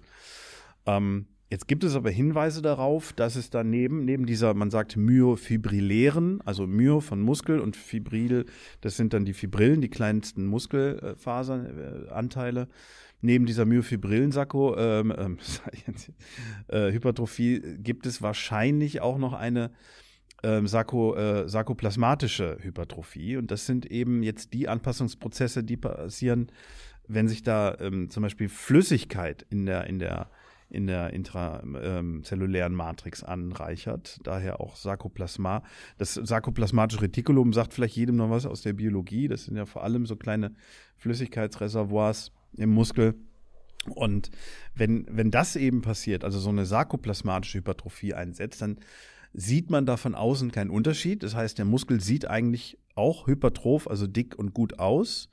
[0.86, 6.42] Ähm, Jetzt gibt es aber Hinweise darauf, dass es daneben, neben dieser, man sagt, myofibrillären,
[6.44, 8.46] also Myo von Muskel und Fibril,
[8.82, 12.68] das sind dann die Fibrillen, die kleinsten Muskelfaseranteile,
[13.22, 15.38] neben dieser myofibrillen Sakko, ähm, ähm,
[16.68, 17.00] äh,
[17.78, 19.70] gibt es wahrscheinlich auch noch eine
[20.44, 23.38] ähm, äh, sarkoplasmatische Hypertrophie.
[23.38, 26.52] Und das sind eben jetzt die Anpassungsprozesse, die passieren,
[27.08, 30.30] wenn sich da ähm, zum Beispiel Flüssigkeit in der, in der
[30.70, 34.20] in der intrazellulären Matrix anreichert.
[34.24, 35.64] Daher auch Sarkoplasma.
[35.98, 39.28] Das sarkoplasmatische Retikulum sagt vielleicht jedem noch was aus der Biologie.
[39.28, 40.56] Das sind ja vor allem so kleine
[40.98, 43.16] Flüssigkeitsreservoirs im Muskel.
[43.94, 44.32] Und
[44.74, 48.80] wenn, wenn das eben passiert, also so eine sarkoplasmatische Hypertrophie einsetzt, dann
[49.38, 51.22] sieht man da von außen keinen Unterschied.
[51.22, 55.30] Das heißt, der Muskel sieht eigentlich auch hypertroph, also dick und gut aus.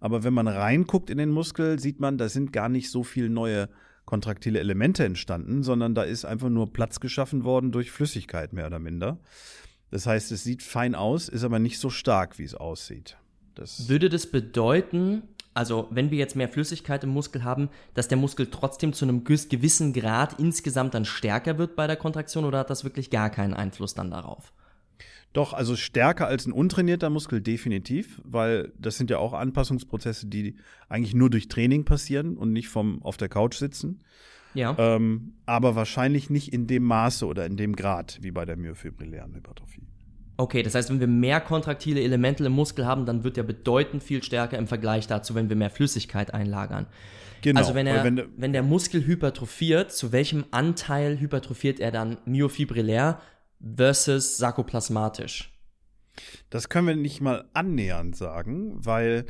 [0.00, 3.30] Aber wenn man reinguckt in den Muskel, sieht man, da sind gar nicht so viele
[3.30, 3.68] neue
[4.06, 8.80] kontraktile Elemente entstanden, sondern da ist einfach nur Platz geschaffen worden durch Flüssigkeit, mehr oder
[8.80, 9.18] minder.
[9.90, 13.16] Das heißt, es sieht fein aus, ist aber nicht so stark, wie es aussieht.
[13.54, 15.22] Das Würde das bedeuten,
[15.54, 19.24] also wenn wir jetzt mehr Flüssigkeit im Muskel haben, dass der Muskel trotzdem zu einem
[19.24, 23.54] gewissen Grad insgesamt dann stärker wird bei der Kontraktion oder hat das wirklich gar keinen
[23.54, 24.52] Einfluss dann darauf?
[25.32, 30.56] Doch, also stärker als ein untrainierter Muskel definitiv, weil das sind ja auch Anpassungsprozesse, die
[30.88, 34.04] eigentlich nur durch Training passieren und nicht vom auf der Couch sitzen.
[34.54, 34.76] Ja.
[34.78, 39.34] Ähm, aber wahrscheinlich nicht in dem Maße oder in dem Grad wie bei der myofibrillären
[39.34, 39.88] Hypertrophie.
[40.36, 44.02] Okay, das heißt, wenn wir mehr kontraktile Elemente im Muskel haben, dann wird er bedeutend
[44.02, 46.86] viel stärker im Vergleich dazu, wenn wir mehr Flüssigkeit einlagern.
[47.42, 47.60] Genau.
[47.60, 53.20] Also wenn, er, wenn, wenn der Muskel hypertrophiert, zu welchem Anteil hypertrophiert er dann myofibrillär
[53.76, 55.52] versus sarkoplasmatisch?
[56.50, 59.26] Das können wir nicht mal annähernd sagen, weil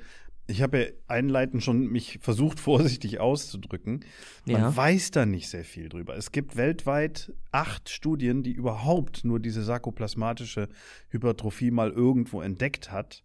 [0.47, 4.05] ich habe ja einleitend schon mich versucht, vorsichtig auszudrücken.
[4.47, 4.77] Man ja.
[4.77, 6.17] weiß da nicht sehr viel drüber.
[6.17, 10.69] Es gibt weltweit acht Studien, die überhaupt nur diese sarkoplasmatische
[11.09, 13.25] Hypertrophie mal irgendwo entdeckt hat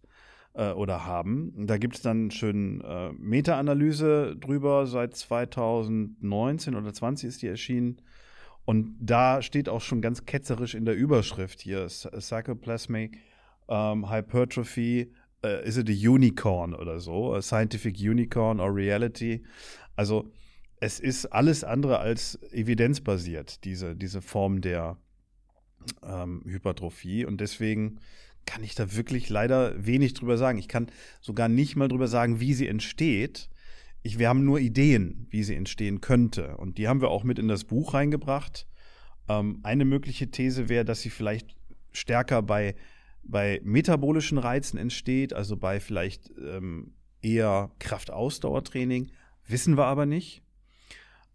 [0.54, 1.66] äh, oder haben.
[1.66, 4.86] Da gibt es dann schön äh, Meta-Analyse drüber.
[4.86, 8.00] Seit 2019 oder 20 ist die erschienen.
[8.64, 13.18] Und da steht auch schon ganz ketzerisch in der Überschrift hier, Sarcoplasmic
[13.66, 15.12] um, Hypertrophy,
[15.44, 17.34] uh, is it a unicorn oder so?
[17.34, 19.42] A scientific unicorn or reality?
[19.96, 20.30] Also
[20.80, 24.96] es ist alles andere als evidenzbasiert, diese, diese Form der
[26.02, 27.24] ähm, Hypertrophie.
[27.24, 28.00] Und deswegen
[28.46, 30.58] kann ich da wirklich leider wenig drüber sagen.
[30.58, 30.86] Ich kann
[31.20, 33.50] sogar nicht mal drüber sagen, wie sie entsteht
[34.02, 36.56] ich, wir haben nur Ideen, wie sie entstehen könnte.
[36.56, 38.66] Und die haben wir auch mit in das Buch reingebracht.
[39.28, 41.54] Ähm, eine mögliche These wäre, dass sie vielleicht
[41.92, 42.74] stärker bei,
[43.22, 49.10] bei metabolischen Reizen entsteht, also bei vielleicht ähm, eher Kraftausdauertraining.
[49.46, 50.42] Wissen wir aber nicht.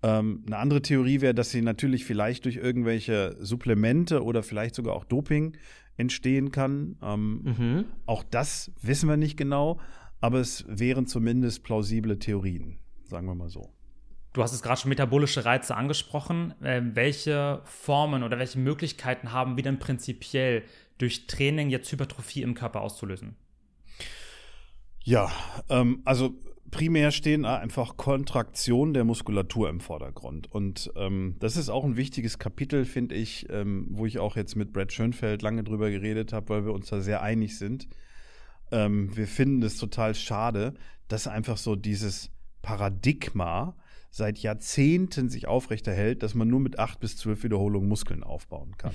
[0.04, 4.96] Ähm, eine andere Theorie wäre, dass sie natürlich vielleicht durch irgendwelche Supplemente oder vielleicht sogar
[4.96, 5.58] auch Doping
[5.98, 6.98] entstehen kann.
[7.02, 7.86] Ähm, mhm.
[8.06, 9.80] Auch das wissen wir nicht genau
[10.26, 12.80] aber es wären zumindest plausible Theorien.
[13.04, 13.75] sagen wir mal so.
[14.36, 16.54] Du hast es gerade schon metabolische Reize angesprochen.
[16.62, 20.64] Äh, welche Formen oder welche Möglichkeiten haben wir denn prinzipiell
[20.98, 23.38] durch Training jetzt Hypertrophie im Körper auszulösen?
[25.02, 25.32] Ja,
[25.70, 26.34] ähm, also
[26.70, 30.52] primär stehen einfach Kontraktionen der Muskulatur im Vordergrund.
[30.52, 34.58] Und ähm, das ist auch ein wichtiges Kapitel, finde ich, ähm, wo ich auch jetzt
[34.58, 37.88] mit Brad Schönfeld lange drüber geredet habe, weil wir uns da sehr einig sind.
[38.70, 40.74] Ähm, wir finden es total schade,
[41.08, 43.78] dass einfach so dieses Paradigma
[44.16, 48.94] seit Jahrzehnten sich aufrechterhält, dass man nur mit acht bis zwölf Wiederholungen Muskeln aufbauen kann.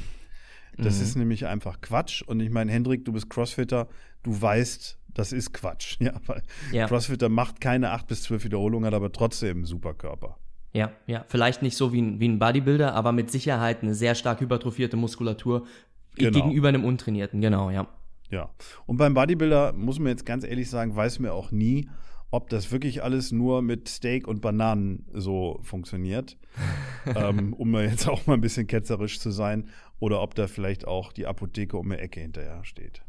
[0.79, 1.03] Das mhm.
[1.03, 2.23] ist nämlich einfach Quatsch.
[2.23, 3.89] Und ich meine, Hendrik, du bist Crossfitter,
[4.23, 5.99] du weißt, das ist Quatsch.
[6.01, 6.87] Ja, weil ja.
[6.87, 10.39] Crossfitter macht keine acht bis zwölf Wiederholungen, hat aber trotzdem einen Superkörper.
[10.73, 14.15] Ja, ja, vielleicht nicht so wie ein, wie ein Bodybuilder, aber mit Sicherheit eine sehr
[14.15, 15.67] stark hypertrophierte Muskulatur
[16.15, 16.31] genau.
[16.31, 17.87] gegenüber einem untrainierten, genau, ja.
[18.31, 18.49] Ja,
[18.87, 21.91] und beim Bodybuilder muss man jetzt ganz ehrlich sagen, weiß mir auch nie,
[22.31, 26.37] ob das wirklich alles nur mit Steak und Bananen so funktioniert,
[27.17, 31.13] ähm, um jetzt auch mal ein bisschen ketzerisch zu sein, oder ob da vielleicht auch
[31.13, 33.03] die Apotheke um die Ecke hinterher steht.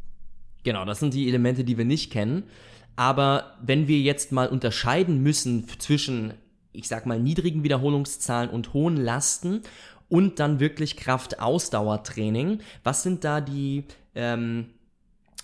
[0.63, 2.43] Genau, das sind die Elemente, die wir nicht kennen.
[2.95, 6.33] Aber wenn wir jetzt mal unterscheiden müssen zwischen,
[6.73, 9.61] ich sag mal, niedrigen Wiederholungszahlen und hohen Lasten
[10.09, 14.71] und dann wirklich Kraft-Ausdauertraining, was sind da die ähm,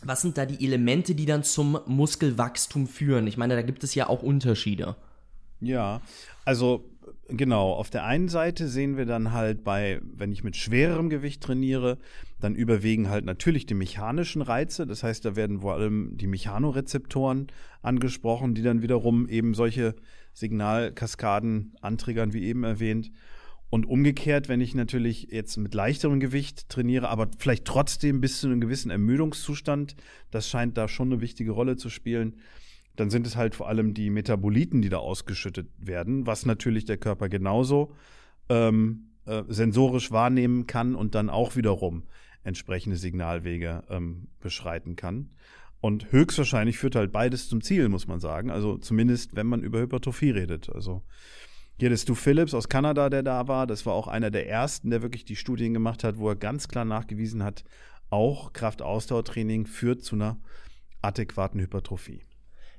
[0.03, 3.27] was sind da die Elemente, die dann zum Muskelwachstum führen?
[3.27, 4.95] Ich meine, da gibt es ja auch Unterschiede.
[5.59, 6.01] Ja,
[6.45, 6.85] also
[7.27, 11.41] genau, auf der einen Seite sehen wir dann halt bei, wenn ich mit schwererem Gewicht
[11.41, 11.97] trainiere,
[12.39, 14.85] dann überwiegen halt natürlich die mechanischen Reize.
[14.85, 17.47] Das heißt, da werden vor allem die Mechanorezeptoren
[17.81, 19.95] angesprochen, die dann wiederum eben solche
[20.33, 23.11] Signalkaskaden antriggern, wie eben erwähnt.
[23.69, 28.47] Und umgekehrt, wenn ich natürlich jetzt mit leichterem Gewicht trainiere, aber vielleicht trotzdem bis zu
[28.47, 29.95] einem gewissen Ermüdungszustand,
[30.31, 32.37] das scheint da schon eine wichtige Rolle zu spielen,
[32.95, 36.97] dann sind es halt vor allem die Metaboliten, die da ausgeschüttet werden, was natürlich der
[36.97, 37.93] Körper genauso
[38.49, 42.03] ähm, äh, sensorisch wahrnehmen kann und dann auch wiederum
[42.43, 45.31] entsprechende Signalwege ähm, beschreiten kann.
[45.79, 48.49] Und höchstwahrscheinlich führt halt beides zum Ziel, muss man sagen.
[48.49, 50.69] Also zumindest, wenn man über Hypertrophie redet.
[50.73, 51.03] Also
[51.79, 53.67] hier ist Stu Phillips aus Kanada, der da war.
[53.67, 56.67] Das war auch einer der ersten, der wirklich die Studien gemacht hat, wo er ganz
[56.67, 57.63] klar nachgewiesen hat,
[58.09, 60.37] auch Kraftausdauertraining führt zu einer
[61.01, 62.21] adäquaten Hypertrophie.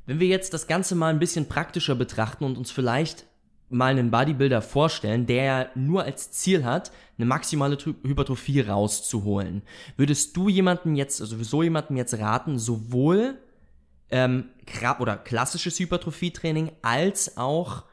[0.07, 3.27] Wenn wir jetzt das Ganze mal ein bisschen praktischer betrachten und uns vielleicht
[3.69, 9.63] mal einen Bodybuilder vorstellen, der nur als Ziel hat, eine maximale Hypertrophie rauszuholen,
[9.97, 13.37] würdest du jemanden jetzt, also so jemanden jetzt raten, sowohl
[14.11, 14.47] ähm,
[14.99, 17.85] oder klassisches Hypertrophietraining als auch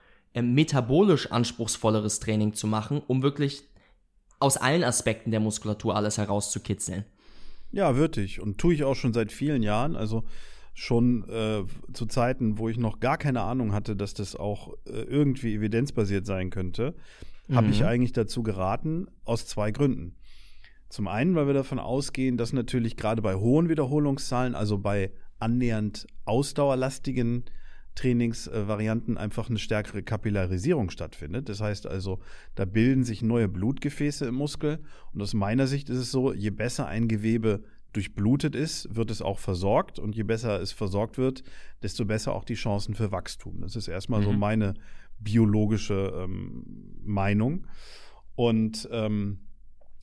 [0.41, 3.63] metabolisch anspruchsvolleres Training zu machen, um wirklich
[4.39, 7.06] aus allen Aspekten der Muskulatur alles herauszukitzeln.
[7.71, 8.39] Ja, wirklich.
[8.39, 9.95] Und tue ich auch schon seit vielen Jahren.
[9.95, 10.24] Also
[10.74, 15.02] schon äh, zu Zeiten, wo ich noch gar keine Ahnung hatte, dass das auch äh,
[15.02, 16.95] irgendwie evidenzbasiert sein könnte,
[17.48, 17.56] mhm.
[17.56, 20.15] habe ich eigentlich dazu geraten, aus zwei Gründen.
[20.89, 26.08] Zum einen, weil wir davon ausgehen, dass natürlich gerade bei hohen Wiederholungszahlen, also bei annähernd
[26.26, 27.45] ausdauerlastigen
[27.95, 31.49] Trainingsvarianten einfach eine stärkere Kapillarisierung stattfindet.
[31.49, 32.19] Das heißt also,
[32.55, 34.79] da bilden sich neue Blutgefäße im Muskel.
[35.13, 39.21] Und aus meiner Sicht ist es so, je besser ein Gewebe durchblutet ist, wird es
[39.21, 39.97] auch versorgt.
[39.97, 41.43] Und je besser es versorgt wird,
[41.81, 43.62] desto besser auch die Chancen für Wachstum.
[43.62, 44.25] Das ist erstmal mhm.
[44.25, 44.73] so meine
[45.17, 46.65] biologische ähm,
[47.03, 47.65] Meinung.
[48.36, 49.39] Und ähm,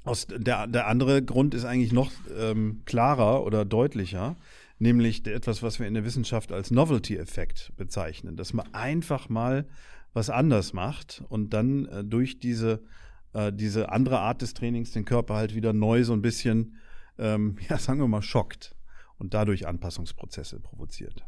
[0.05, 4.37] aus der, der andere Grund ist eigentlich noch ähm, klarer oder deutlicher
[4.83, 9.67] nämlich etwas, was wir in der Wissenschaft als Novelty-Effekt bezeichnen, dass man einfach mal
[10.13, 12.83] was anders macht und dann äh, durch diese,
[13.33, 16.77] äh, diese andere Art des Trainings den Körper halt wieder neu so ein bisschen,
[17.17, 18.75] ähm, ja, sagen wir mal, schockt
[19.19, 21.25] und dadurch Anpassungsprozesse provoziert.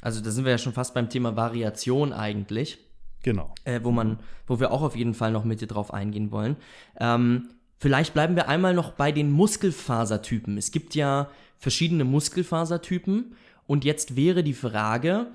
[0.00, 2.78] Also da sind wir ja schon fast beim Thema Variation eigentlich.
[3.24, 3.54] Genau.
[3.64, 6.56] Äh, wo man, wo wir auch auf jeden Fall noch mit dir drauf eingehen wollen.
[6.98, 7.50] Ähm,
[7.82, 10.56] vielleicht bleiben wir einmal noch bei den Muskelfasertypen.
[10.56, 13.34] Es gibt ja verschiedene Muskelfasertypen.
[13.66, 15.26] Und jetzt wäre die Frage,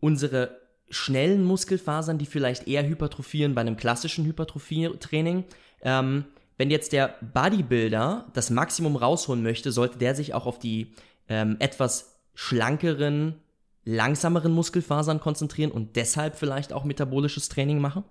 [0.00, 0.58] unsere
[0.90, 5.44] schnellen Muskelfasern, die vielleicht eher hypertrophieren bei einem klassischen Hypertrophie-Training,
[5.82, 6.24] ähm,
[6.56, 10.94] wenn jetzt der Bodybuilder das Maximum rausholen möchte, sollte der sich auch auf die
[11.28, 13.36] ähm, etwas schlankeren,
[13.84, 18.02] langsameren Muskelfasern konzentrieren und deshalb vielleicht auch metabolisches Training machen?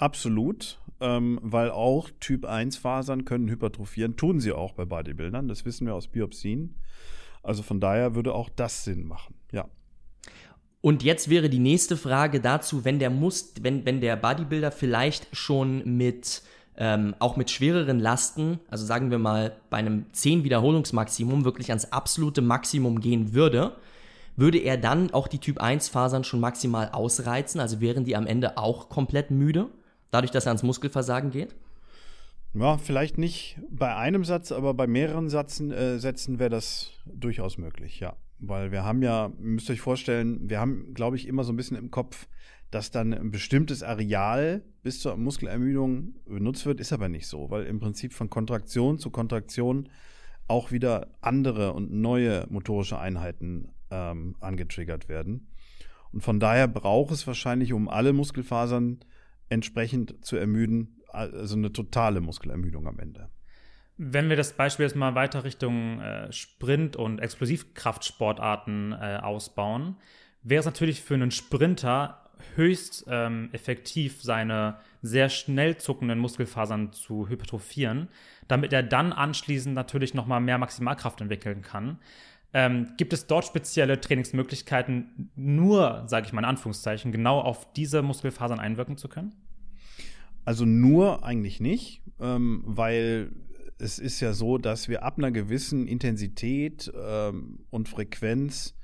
[0.00, 5.94] Absolut ähm, weil auch Typ-1-Fasern können hypertrophieren, tun sie auch bei Bodybuildern, das wissen wir
[5.94, 6.76] aus Biopsien.
[7.42, 9.66] Also von daher würde auch das Sinn machen, ja.
[10.82, 15.26] Und jetzt wäre die nächste Frage dazu, wenn der muss, wenn, wenn der Bodybuilder vielleicht
[15.32, 16.42] schon mit
[16.76, 21.92] ähm, auch mit schwereren Lasten, also sagen wir mal bei einem 10 Wiederholungsmaximum wirklich ans
[21.92, 23.76] absolute Maximum gehen würde,
[24.36, 27.60] würde er dann auch die Typ-1-Fasern schon maximal ausreizen?
[27.60, 29.68] Also wären die am Ende auch komplett müde,
[30.10, 31.54] dadurch, dass er ans Muskelversagen geht?
[32.52, 37.58] Ja, vielleicht nicht bei einem Satz, aber bei mehreren Sätzen, äh, Sätzen wäre das durchaus
[37.58, 38.16] möglich, ja.
[38.40, 41.76] Weil wir haben ja, müsst euch vorstellen, wir haben, glaube ich, immer so ein bisschen
[41.76, 42.26] im Kopf,
[42.70, 47.64] dass dann ein bestimmtes Areal bis zur Muskelermüdung benutzt wird, ist aber nicht so, weil
[47.66, 49.88] im Prinzip von Kontraktion zu Kontraktion
[50.48, 55.48] auch wieder andere und neue motorische Einheiten ähm, angetriggert werden.
[56.12, 59.00] Und von daher braucht es wahrscheinlich, um alle Muskelfasern
[59.50, 63.28] entsprechend zu ermüden, also eine totale Muskelermüdung am Ende.
[63.98, 69.96] Wenn wir das Beispiel jetzt mal weiter Richtung äh, Sprint- und Explosivkraftsportarten äh, ausbauen,
[70.42, 77.28] wäre es natürlich für einen Sprinter höchst ähm, effektiv, seine sehr schnell zuckenden Muskelfasern zu
[77.28, 78.08] hypertrophieren,
[78.48, 81.98] damit er dann anschließend natürlich nochmal mehr Maximalkraft entwickeln kann.
[82.52, 88.02] Ähm, gibt es dort spezielle Trainingsmöglichkeiten, nur, sage ich mal in Anführungszeichen, genau auf diese
[88.02, 89.34] Muskelfasern einwirken zu können?
[90.44, 93.30] Also nur eigentlich nicht, ähm, weil
[93.78, 98.74] es ist ja so, dass wir ab einer gewissen Intensität ähm, und Frequenz,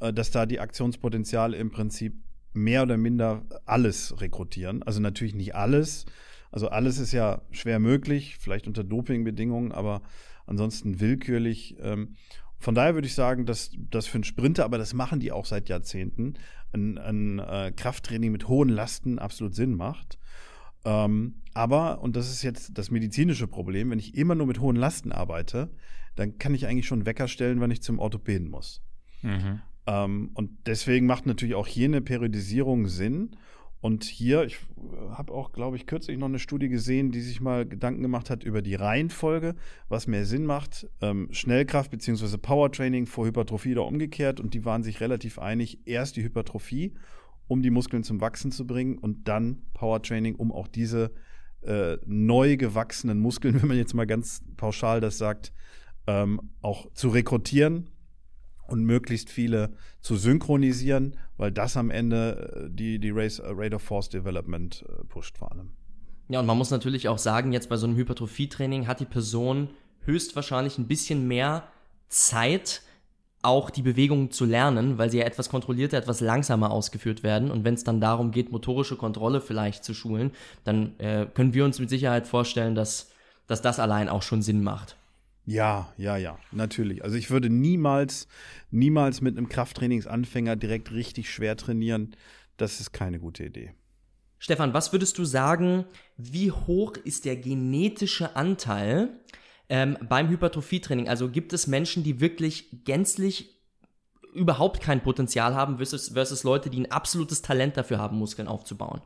[0.00, 2.14] äh, dass da die Aktionspotenziale im Prinzip
[2.52, 4.82] mehr oder minder alles rekrutieren.
[4.82, 6.06] Also natürlich nicht alles.
[6.50, 10.02] Also alles ist ja schwer möglich, vielleicht unter Dopingbedingungen, aber
[10.46, 11.76] ansonsten willkürlich.
[11.80, 12.16] Ähm,
[12.58, 15.44] von daher würde ich sagen, dass das für einen Sprinter, aber das machen die auch
[15.44, 16.34] seit Jahrzehnten,
[16.72, 20.18] ein, ein äh, Krafttraining mit hohen Lasten absolut Sinn macht.
[20.84, 24.76] Ähm, aber, und das ist jetzt das medizinische Problem, wenn ich immer nur mit hohen
[24.76, 25.70] Lasten arbeite,
[26.14, 28.82] dann kann ich eigentlich schon Wecker stellen, wenn ich zum Orthopäden muss.
[29.22, 29.60] Mhm.
[29.86, 33.36] Ähm, und deswegen macht natürlich auch hier eine Periodisierung Sinn.
[33.80, 34.58] Und hier, ich
[35.10, 38.42] habe auch, glaube ich, kürzlich noch eine Studie gesehen, die sich mal Gedanken gemacht hat
[38.42, 39.54] über die Reihenfolge,
[39.88, 42.38] was mehr Sinn macht, ähm, Schnellkraft bzw.
[42.38, 44.40] Powertraining vor Hypertrophie oder umgekehrt.
[44.40, 46.94] Und die waren sich relativ einig, erst die Hypertrophie,
[47.48, 51.12] um die Muskeln zum Wachsen zu bringen und dann Powertraining, um auch diese
[51.62, 55.52] äh, neu gewachsenen Muskeln, wenn man jetzt mal ganz pauschal das sagt,
[56.06, 57.90] ähm, auch zu rekrutieren
[58.68, 63.76] und möglichst viele zu synchronisieren, weil das am Ende äh, die, die Race, äh, Rate
[63.76, 65.70] of Force Development äh, pusht vor allem.
[66.28, 69.70] Ja, und man muss natürlich auch sagen, jetzt bei so einem Hypertrophie-Training hat die Person
[70.02, 71.64] höchstwahrscheinlich ein bisschen mehr
[72.08, 72.82] Zeit,
[73.42, 77.50] auch die Bewegungen zu lernen, weil sie ja etwas kontrollierter, etwas langsamer ausgeführt werden.
[77.50, 80.32] Und wenn es dann darum geht, motorische Kontrolle vielleicht zu schulen,
[80.64, 83.12] dann äh, können wir uns mit Sicherheit vorstellen, dass,
[83.46, 84.96] dass das allein auch schon Sinn macht.
[85.46, 87.04] Ja, ja, ja, natürlich.
[87.04, 88.26] Also ich würde niemals,
[88.72, 92.16] niemals mit einem Krafttrainingsanfänger direkt richtig schwer trainieren.
[92.56, 93.72] Das ist keine gute Idee.
[94.38, 95.86] Stefan, was würdest du sagen,
[96.16, 99.20] wie hoch ist der genetische Anteil
[99.68, 101.08] ähm, beim Hypertrophietraining?
[101.08, 103.56] Also gibt es Menschen, die wirklich gänzlich
[104.34, 109.00] überhaupt kein Potenzial haben versus, versus Leute, die ein absolutes Talent dafür haben, Muskeln aufzubauen?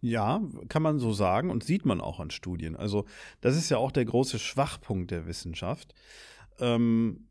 [0.00, 2.74] Ja, kann man so sagen und sieht man auch an Studien.
[2.74, 3.04] Also
[3.40, 5.94] das ist ja auch der große Schwachpunkt der Wissenschaft.
[6.58, 7.26] Ähm,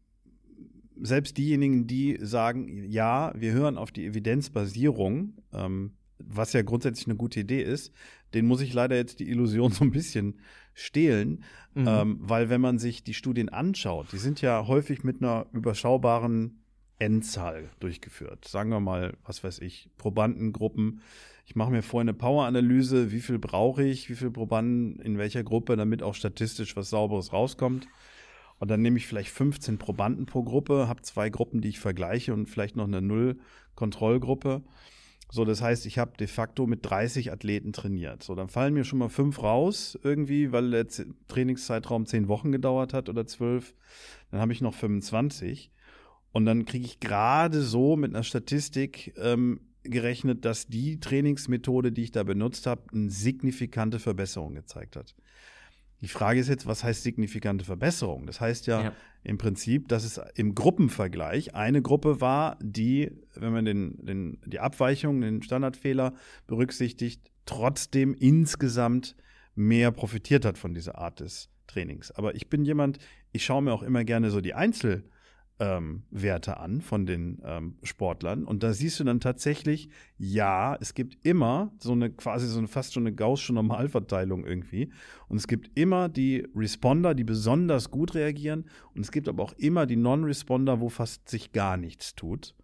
[1.02, 7.16] selbst diejenigen, die sagen, ja, wir hören auf die Evidenzbasierung, ähm, was ja grundsätzlich eine
[7.16, 7.94] gute Idee ist,
[8.34, 10.40] den muss ich leider jetzt die Illusion so ein bisschen
[10.74, 11.44] stehlen,
[11.74, 11.88] mhm.
[11.88, 16.64] ähm, weil wenn man sich die Studien anschaut, die sind ja häufig mit einer überschaubaren
[17.00, 18.46] Endzahl durchgeführt.
[18.46, 21.02] Sagen wir mal, was weiß ich, Probandengruppen
[21.50, 25.44] ich mache mir vorher eine Power-Analyse, wie viel brauche ich, wie viele Probanden in welcher
[25.44, 27.88] Gruppe, damit auch statistisch was Sauberes rauskommt.
[28.60, 32.36] Und dann nehme ich vielleicht 15 Probanden pro Gruppe, habe zwei Gruppen, die ich vergleiche
[32.36, 34.62] und vielleicht noch eine Null-Kontrollgruppe.
[35.32, 38.22] So, das heißt, ich habe de facto mit 30 Athleten trainiert.
[38.22, 40.86] So, dann fallen mir schon mal fünf raus irgendwie, weil der
[41.30, 43.74] Trainingszeitraum zehn Wochen gedauert hat oder zwölf.
[44.30, 45.72] Dann habe ich noch 25.
[46.32, 52.04] Und dann kriege ich gerade so mit einer Statistik ähm, gerechnet, dass die Trainingsmethode, die
[52.04, 55.16] ich da benutzt habe, eine signifikante Verbesserung gezeigt hat.
[56.02, 58.26] Die Frage ist jetzt, was heißt signifikante Verbesserung?
[58.26, 63.52] Das heißt ja, ja, im Prinzip, dass es im Gruppenvergleich eine Gruppe war, die, wenn
[63.52, 66.14] man den, den, die Abweichung, den Standardfehler
[66.48, 69.16] berücksichtigt, trotzdem insgesamt
[69.56, 72.12] mehr profitiert hat von dieser Art des Trainings.
[72.12, 73.00] Aber ich bin jemand,
[73.34, 75.04] ich schaue mir auch immer gerne so die Einzel-
[75.60, 78.46] ähm, Werte an von den ähm, Sportlern.
[78.46, 82.68] Und da siehst du dann tatsächlich, ja, es gibt immer so eine quasi so eine
[82.68, 84.92] fast schon eine gaußsche Normalverteilung irgendwie.
[85.28, 88.66] Und es gibt immer die Responder, die besonders gut reagieren.
[88.96, 92.56] Und es gibt aber auch immer die Non-Responder, wo fast sich gar nichts tut.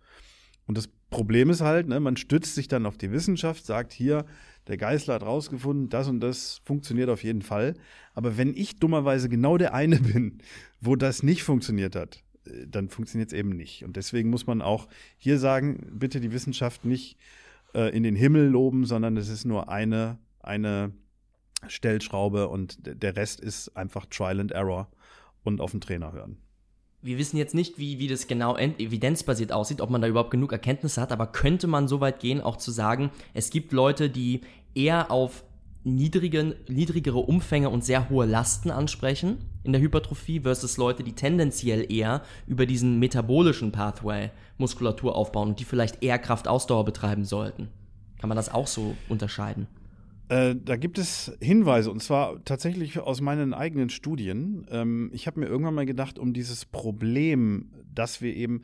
[0.66, 4.26] Und das Problem ist halt, ne, man stützt sich dann auf die Wissenschaft, sagt hier,
[4.68, 7.76] der Geißler hat rausgefunden, das und das funktioniert auf jeden Fall.
[8.14, 10.40] Aber wenn ich dummerweise genau der eine bin,
[10.82, 12.25] wo das nicht funktioniert hat,
[12.68, 13.84] dann funktioniert es eben nicht.
[13.84, 14.88] Und deswegen muss man auch
[15.18, 17.18] hier sagen, bitte die Wissenschaft nicht
[17.74, 20.92] äh, in den Himmel loben, sondern es ist nur eine, eine
[21.68, 24.90] Stellschraube und der Rest ist einfach Trial and Error
[25.44, 26.38] und auf den Trainer hören.
[27.02, 30.52] Wir wissen jetzt nicht, wie, wie das genau evidenzbasiert aussieht, ob man da überhaupt genug
[30.52, 34.42] Erkenntnisse hat, aber könnte man so weit gehen, auch zu sagen, es gibt Leute, die
[34.74, 35.44] eher auf
[35.86, 41.90] niedrigen, niedrigere Umfänge und sehr hohe Lasten ansprechen in der Hypertrophie versus Leute, die tendenziell
[41.92, 47.70] eher über diesen metabolischen Pathway Muskulatur aufbauen und die vielleicht eher Kraftausdauer betreiben sollten.
[48.20, 49.68] Kann man das auch so unterscheiden?
[50.28, 54.66] Äh, da gibt es Hinweise, und zwar tatsächlich aus meinen eigenen Studien.
[54.72, 58.64] Ähm, ich habe mir irgendwann mal gedacht, um dieses Problem, dass wir eben,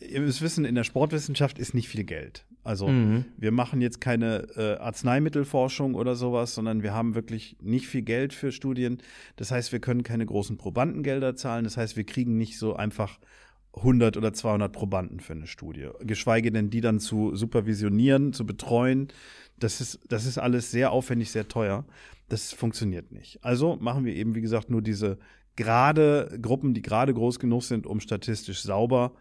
[0.00, 2.44] äh, ihr müsst wissen, in der Sportwissenschaft ist nicht viel Geld.
[2.62, 3.24] Also mhm.
[3.36, 8.34] wir machen jetzt keine äh, Arzneimittelforschung oder sowas, sondern wir haben wirklich nicht viel Geld
[8.34, 8.98] für Studien.
[9.36, 11.64] Das heißt, wir können keine großen Probandengelder zahlen.
[11.64, 13.18] Das heißt, wir kriegen nicht so einfach
[13.74, 15.88] 100 oder 200 Probanden für eine Studie.
[16.00, 19.08] Geschweige denn, die dann zu supervisionieren, zu betreuen.
[19.58, 21.84] Das ist, das ist alles sehr aufwendig, sehr teuer.
[22.28, 23.42] Das funktioniert nicht.
[23.42, 25.18] Also machen wir eben, wie gesagt, nur diese
[25.56, 29.14] gerade Gruppen, die gerade groß genug sind, um statistisch sauber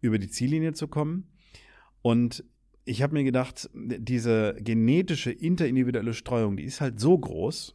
[0.00, 1.28] über die Ziellinie zu kommen.
[2.02, 2.44] Und
[2.84, 7.74] ich habe mir gedacht, diese genetische interindividuelle Streuung, die ist halt so groß,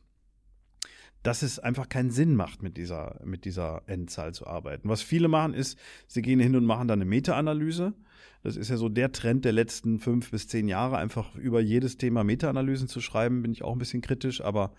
[1.23, 4.87] dass es einfach keinen Sinn macht, mit dieser, mit dieser Endzahl zu arbeiten.
[4.87, 7.93] Was viele machen, ist, sie gehen hin und machen dann eine Meta-Analyse.
[8.41, 11.97] Das ist ja so der Trend der letzten fünf bis zehn Jahre, einfach über jedes
[11.97, 14.71] Thema Meta-Analysen zu schreiben, bin ich auch ein bisschen kritisch, aber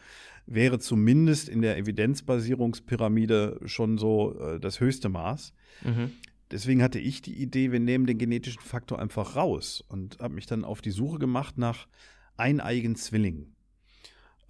[0.46, 5.52] wäre zumindest in der Evidenzbasierungspyramide schon so äh, das höchste Maß.
[5.82, 6.12] Mhm.
[6.50, 10.46] Deswegen hatte ich die Idee, wir nehmen den genetischen Faktor einfach raus und habe mich
[10.46, 11.86] dann auf die Suche gemacht nach
[12.36, 13.54] eineigen Zwillingen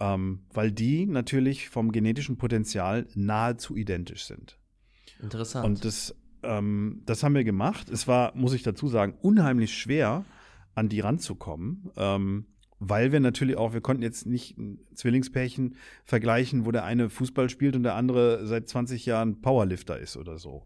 [0.00, 4.58] ähm, weil die natürlich vom genetischen Potenzial nahezu identisch sind.
[5.22, 5.66] Interessant.
[5.66, 7.90] Und das, ähm, das haben wir gemacht.
[7.90, 10.24] Es war, muss ich dazu sagen, unheimlich schwer,
[10.74, 11.90] an die ranzukommen.
[11.96, 12.46] Ähm,
[12.82, 17.50] weil wir natürlich auch, wir konnten jetzt nicht ein Zwillingspärchen vergleichen, wo der eine Fußball
[17.50, 20.64] spielt und der andere seit 20 Jahren Powerlifter ist oder so.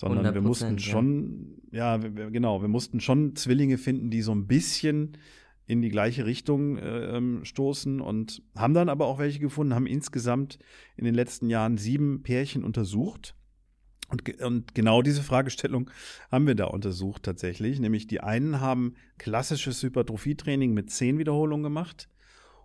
[0.00, 4.32] Sondern wir mussten schon, ja, ja wir, genau, wir mussten schon Zwillinge finden, die so
[4.32, 5.18] ein bisschen
[5.66, 9.86] in die gleiche Richtung äh, ähm, stoßen und haben dann aber auch welche gefunden, haben
[9.86, 10.58] insgesamt
[10.96, 13.34] in den letzten Jahren sieben Pärchen untersucht.
[14.08, 15.90] Und, und genau diese Fragestellung
[16.32, 17.78] haben wir da untersucht tatsächlich.
[17.78, 22.08] Nämlich die einen haben klassisches Hypertrophietraining mit zehn Wiederholungen gemacht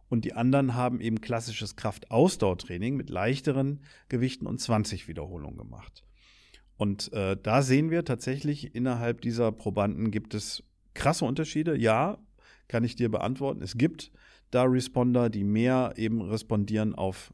[0.07, 6.03] und die anderen haben eben klassisches Kraftausdauertraining mit leichteren Gewichten und 20 Wiederholungen gemacht.
[6.78, 10.63] Und äh, da sehen wir tatsächlich, innerhalb dieser Probanden gibt es
[10.93, 11.78] krasse Unterschiede.
[11.78, 12.17] Ja,
[12.67, 13.61] kann ich dir beantworten.
[13.61, 14.11] Es gibt
[14.51, 17.34] da Responder, die mehr eben respondieren auf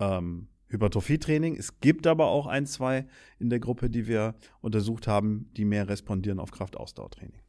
[0.00, 1.56] ähm, Hypertrophietraining.
[1.56, 3.06] Es gibt aber auch ein, zwei
[3.38, 7.40] in der Gruppe, die wir untersucht haben, die mehr respondieren auf Kraftausdauertraining.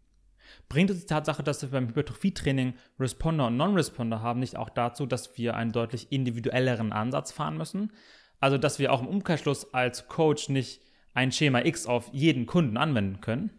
[0.70, 5.06] Bringt es die Tatsache, dass wir beim Hypertrophietraining Responder und Non-Responder haben, nicht auch dazu,
[5.06, 7.92] dass wir einen deutlich individuelleren Ansatz fahren müssen?
[8.40, 10.82] Also, dass wir auch im Umkehrschluss als Coach nicht
[11.16, 13.50] ein Schema X auf jeden Kunden anwenden können?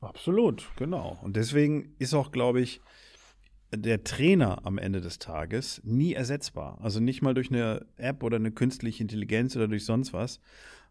[0.00, 1.18] Absolut, genau.
[1.22, 2.80] Und deswegen ist auch, glaube ich,
[3.74, 6.78] der Trainer am Ende des Tages nie ersetzbar.
[6.82, 10.40] Also nicht mal durch eine App oder eine künstliche Intelligenz oder durch sonst was,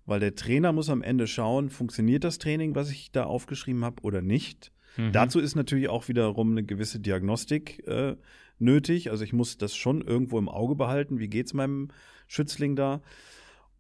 [0.06, 4.02] weil der Trainer muss am Ende schauen, funktioniert das Training, was ich da aufgeschrieben habe
[4.02, 4.72] oder nicht.
[4.98, 5.12] Mhm.
[5.12, 8.16] Dazu ist natürlich auch wiederum eine gewisse Diagnostik äh,
[8.58, 9.12] nötig.
[9.12, 11.20] Also ich muss das schon irgendwo im Auge behalten.
[11.20, 11.90] Wie geht es meinem
[12.28, 13.02] Schützling da?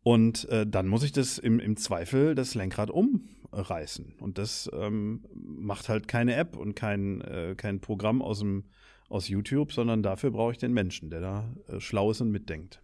[0.03, 4.15] Und äh, dann muss ich das im, im Zweifel das Lenkrad umreißen.
[4.19, 8.63] Und das ähm, macht halt keine App und kein, äh, kein Programm aus, dem,
[9.09, 12.81] aus YouTube, sondern dafür brauche ich den Menschen, der da äh, schlau ist und mitdenkt.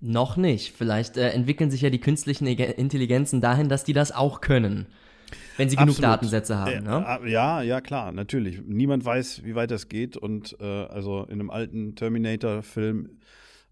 [0.00, 0.74] Noch nicht.
[0.74, 4.86] Vielleicht äh, entwickeln sich ja die künstlichen Intelligenzen dahin, dass die das auch können.
[5.56, 6.10] Wenn sie genug Absolut.
[6.10, 6.84] Datensätze haben.
[6.84, 7.20] Ne?
[7.24, 8.60] Äh, ja, ja, klar, natürlich.
[8.64, 10.16] Niemand weiß, wie weit das geht.
[10.16, 13.18] Und äh, also in einem alten Terminator-Film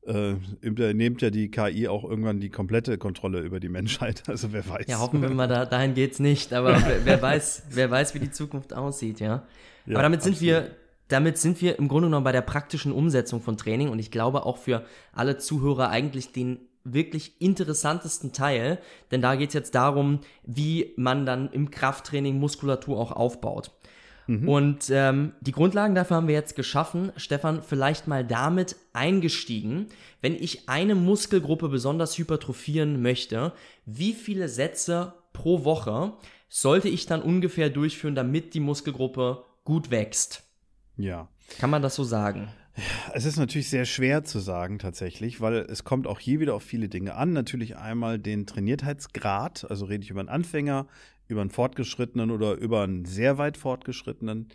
[0.07, 4.23] äh, übernimmt ja die KI auch irgendwann die komplette Kontrolle über die Menschheit.
[4.29, 4.87] Also wer weiß.
[4.89, 6.53] Ja, hoffen wir mal, da, dahin geht's nicht.
[6.53, 9.45] Aber wer, wer, weiß, wer weiß, wie die Zukunft aussieht, ja.
[9.87, 10.53] ja aber damit sind absolut.
[10.53, 10.71] wir,
[11.09, 14.45] damit sind wir im Grunde genommen bei der praktischen Umsetzung von Training und ich glaube
[14.47, 18.79] auch für alle Zuhörer eigentlich den wirklich interessantesten Teil,
[19.11, 23.71] denn da geht es jetzt darum, wie man dann im Krafttraining Muskulatur auch aufbaut.
[24.27, 24.49] Mhm.
[24.49, 27.12] Und ähm, die Grundlagen dafür haben wir jetzt geschaffen.
[27.16, 29.87] Stefan, vielleicht mal damit eingestiegen.
[30.20, 33.53] Wenn ich eine Muskelgruppe besonders hypertrophieren möchte,
[33.85, 36.14] wie viele Sätze pro Woche
[36.49, 40.45] sollte ich dann ungefähr durchführen, damit die Muskelgruppe gut wächst?
[40.97, 41.29] Ja.
[41.59, 42.49] Kann man das so sagen?
[43.12, 46.62] Es ist natürlich sehr schwer zu sagen tatsächlich, weil es kommt auch hier wieder auf
[46.62, 47.33] viele Dinge an.
[47.33, 50.87] Natürlich einmal den Trainiertheitsgrad, also rede ich über einen Anfänger,
[51.29, 54.49] über einen Fortgeschrittenen oder über einen sehr weit Fortgeschrittenen.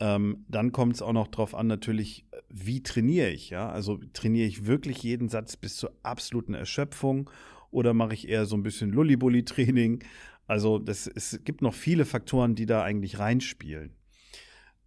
[0.00, 3.68] Ähm, dann kommt es auch noch darauf an, natürlich, wie trainiere ich, ja?
[3.68, 7.28] Also trainiere ich wirklich jeden Satz bis zur absoluten Erschöpfung
[7.70, 10.04] oder mache ich eher so ein bisschen Lullibulli-Training?
[10.46, 13.92] Also das, es gibt noch viele Faktoren, die da eigentlich reinspielen.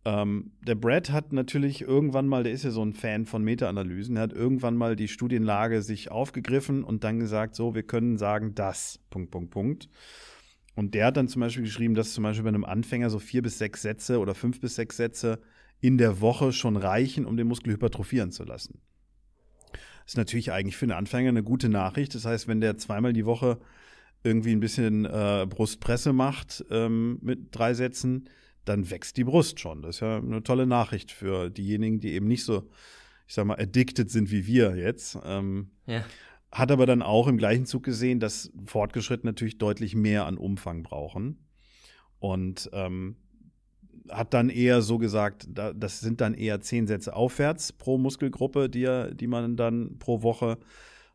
[0.03, 4.17] Ähm, der Brad hat natürlich irgendwann mal, der ist ja so ein Fan von Meta-Analysen,
[4.17, 8.99] hat irgendwann mal die Studienlage sich aufgegriffen und dann gesagt, so, wir können sagen, das,
[9.11, 9.89] Punkt, Punkt, Punkt.
[10.75, 13.41] Und der hat dann zum Beispiel geschrieben, dass zum Beispiel bei einem Anfänger so vier
[13.41, 15.41] bis sechs Sätze oder fünf bis sechs Sätze
[15.81, 18.79] in der Woche schon reichen, um den Muskel hypertrophieren zu lassen.
[19.71, 22.15] Das ist natürlich eigentlich für einen Anfänger eine gute Nachricht.
[22.15, 23.59] Das heißt, wenn der zweimal die Woche
[24.23, 28.29] irgendwie ein bisschen äh, Brustpresse macht ähm, mit drei Sätzen,
[28.65, 29.81] dann wächst die Brust schon.
[29.81, 32.69] Das ist ja eine tolle Nachricht für diejenigen, die eben nicht so,
[33.27, 35.17] ich sag mal, addicted sind wie wir jetzt.
[35.23, 36.05] Ähm, ja.
[36.51, 40.83] Hat aber dann auch im gleichen Zug gesehen, dass Fortgeschritt natürlich deutlich mehr an Umfang
[40.83, 41.47] brauchen.
[42.19, 43.15] Und ähm,
[44.09, 48.69] hat dann eher so gesagt, da, das sind dann eher zehn Sätze aufwärts pro Muskelgruppe,
[48.69, 50.57] die, er, die man dann pro Woche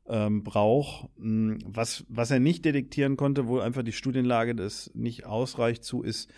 [0.09, 1.09] ähm, braucht.
[1.19, 6.03] Hm, was, was er nicht detektieren konnte, wo einfach die Studienlage das nicht ausreicht zu,
[6.03, 6.31] ist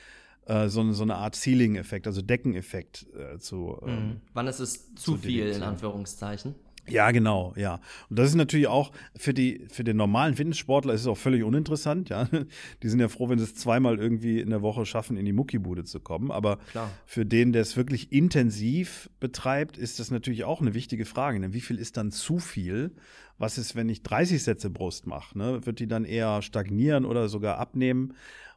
[0.47, 3.79] äh, so, so, eine Art Ceiling-Effekt, also Deckeneffekt äh, zu.
[3.87, 4.21] Ähm, mhm.
[4.33, 6.55] Wann ist es zu, zu viel, in Anführungszeichen?
[6.91, 7.81] Ja, genau, ja.
[8.09, 11.43] Und das ist natürlich auch für die, für den normalen Fitnesssportler ist es auch völlig
[11.43, 12.29] uninteressant, ja.
[12.83, 15.33] Die sind ja froh, wenn sie es zweimal irgendwie in der Woche schaffen, in die
[15.33, 16.31] Muckibude zu kommen.
[16.31, 16.91] Aber Klar.
[17.07, 21.41] für den, der es wirklich intensiv betreibt, ist das natürlich auch eine wichtige Frage.
[21.41, 21.53] Ne?
[21.53, 22.93] Wie viel ist dann zu viel?
[23.39, 25.39] Was ist, wenn ich 30 Sätze Brust mache?
[25.39, 25.65] Ne?
[25.65, 28.15] Wird die dann eher stagnieren oder sogar abnehmen?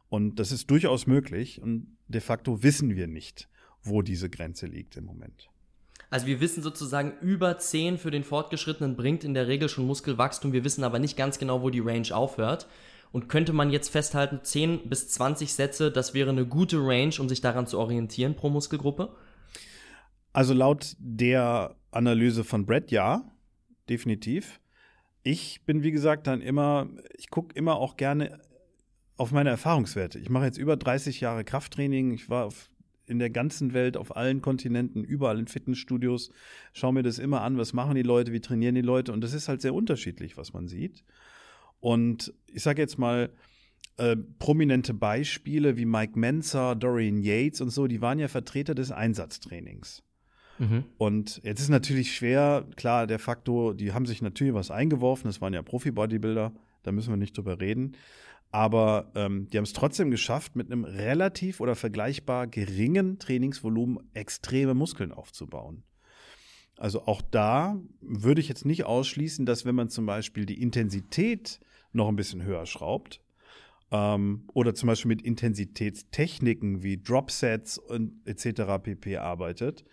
[0.08, 1.62] Und das ist durchaus möglich.
[1.62, 3.48] Und de facto wissen wir nicht,
[3.82, 5.51] wo diese Grenze liegt im Moment.
[6.12, 10.52] Also wir wissen sozusagen, über 10 für den Fortgeschrittenen bringt in der Regel schon Muskelwachstum.
[10.52, 12.68] Wir wissen aber nicht ganz genau, wo die Range aufhört.
[13.12, 17.30] Und könnte man jetzt festhalten, 10 bis 20 Sätze, das wäre eine gute Range, um
[17.30, 19.16] sich daran zu orientieren pro Muskelgruppe?
[20.34, 23.24] Also laut der Analyse von Brett ja,
[23.88, 24.60] definitiv.
[25.22, 28.38] Ich bin, wie gesagt, dann immer, ich gucke immer auch gerne
[29.16, 30.18] auf meine Erfahrungswerte.
[30.18, 32.12] Ich mache jetzt über 30 Jahre Krafttraining.
[32.12, 32.68] Ich war auf
[33.12, 36.30] in der ganzen Welt, auf allen Kontinenten, überall in Fitnessstudios.
[36.72, 39.12] Schau mir das immer an, was machen die Leute, wie trainieren die Leute.
[39.12, 41.04] Und das ist halt sehr unterschiedlich, was man sieht.
[41.78, 43.30] Und ich sage jetzt mal,
[43.98, 48.90] äh, prominente Beispiele wie Mike Menzer, Dorian Yates und so, die waren ja Vertreter des
[48.90, 50.02] Einsatztrainings.
[50.58, 50.84] Mhm.
[50.96, 55.40] Und jetzt ist natürlich schwer, klar, der Faktor, die haben sich natürlich was eingeworfen, das
[55.40, 56.52] waren ja Profi-Bodybuilder,
[56.82, 57.96] da müssen wir nicht drüber reden.
[58.52, 64.74] Aber ähm, die haben es trotzdem geschafft, mit einem relativ oder vergleichbar geringen Trainingsvolumen extreme
[64.74, 65.82] Muskeln aufzubauen.
[66.76, 71.60] Also auch da würde ich jetzt nicht ausschließen, dass wenn man zum Beispiel die Intensität
[71.92, 73.22] noch ein bisschen höher schraubt
[73.90, 78.82] ähm, oder zum Beispiel mit Intensitätstechniken wie Dropsets und etc.
[78.82, 79.84] pp arbeitet,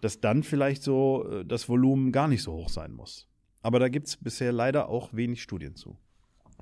[0.00, 3.28] dass dann vielleicht so äh, das Volumen gar nicht so hoch sein muss.
[3.60, 5.98] Aber da gibt es bisher leider auch wenig Studien zu.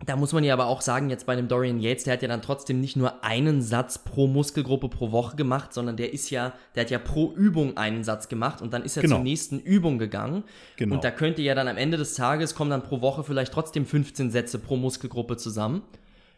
[0.06, 2.28] Da muss man ja aber auch sagen, jetzt bei dem Dorian Yates, der hat ja
[2.28, 6.52] dann trotzdem nicht nur einen Satz pro Muskelgruppe pro Woche gemacht, sondern der ist ja,
[6.74, 9.16] der hat ja pro Übung einen Satz gemacht und dann ist er genau.
[9.16, 10.42] zur nächsten Übung gegangen.
[10.76, 10.96] Genau.
[10.96, 13.86] Und da könnte ja dann am Ende des Tages kommen dann pro Woche vielleicht trotzdem
[13.86, 15.82] 15 Sätze pro Muskelgruppe zusammen.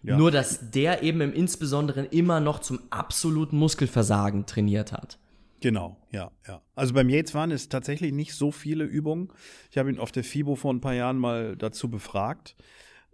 [0.03, 0.19] Ja.
[0.19, 5.19] Nur, dass der eben im Insbesonderen immer noch zum absoluten Muskelversagen trainiert hat.
[5.61, 6.61] Genau, ja, ja.
[6.75, 9.33] Also beim Yates waren es tatsächlich nicht so viele Übungen.
[9.71, 12.55] Ich habe ihn auf der FIBO vor ein paar Jahren mal dazu befragt.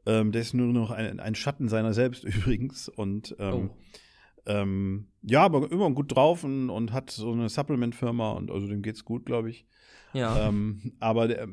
[0.05, 2.89] Ähm, der ist nur noch ein, ein, Schatten seiner selbst übrigens.
[2.89, 3.77] Und ähm, oh.
[4.47, 8.83] ähm, ja, aber immer gut drauf und, und hat so eine Supplement-Firma und also dem
[8.83, 9.67] geht's gut, glaube ich.
[10.13, 10.49] Ja.
[10.49, 11.49] Ähm, aber der,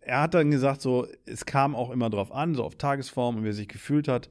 [0.00, 3.44] er hat dann gesagt, so, es kam auch immer drauf an, so auf Tagesform und
[3.44, 4.30] wie er sich gefühlt hat.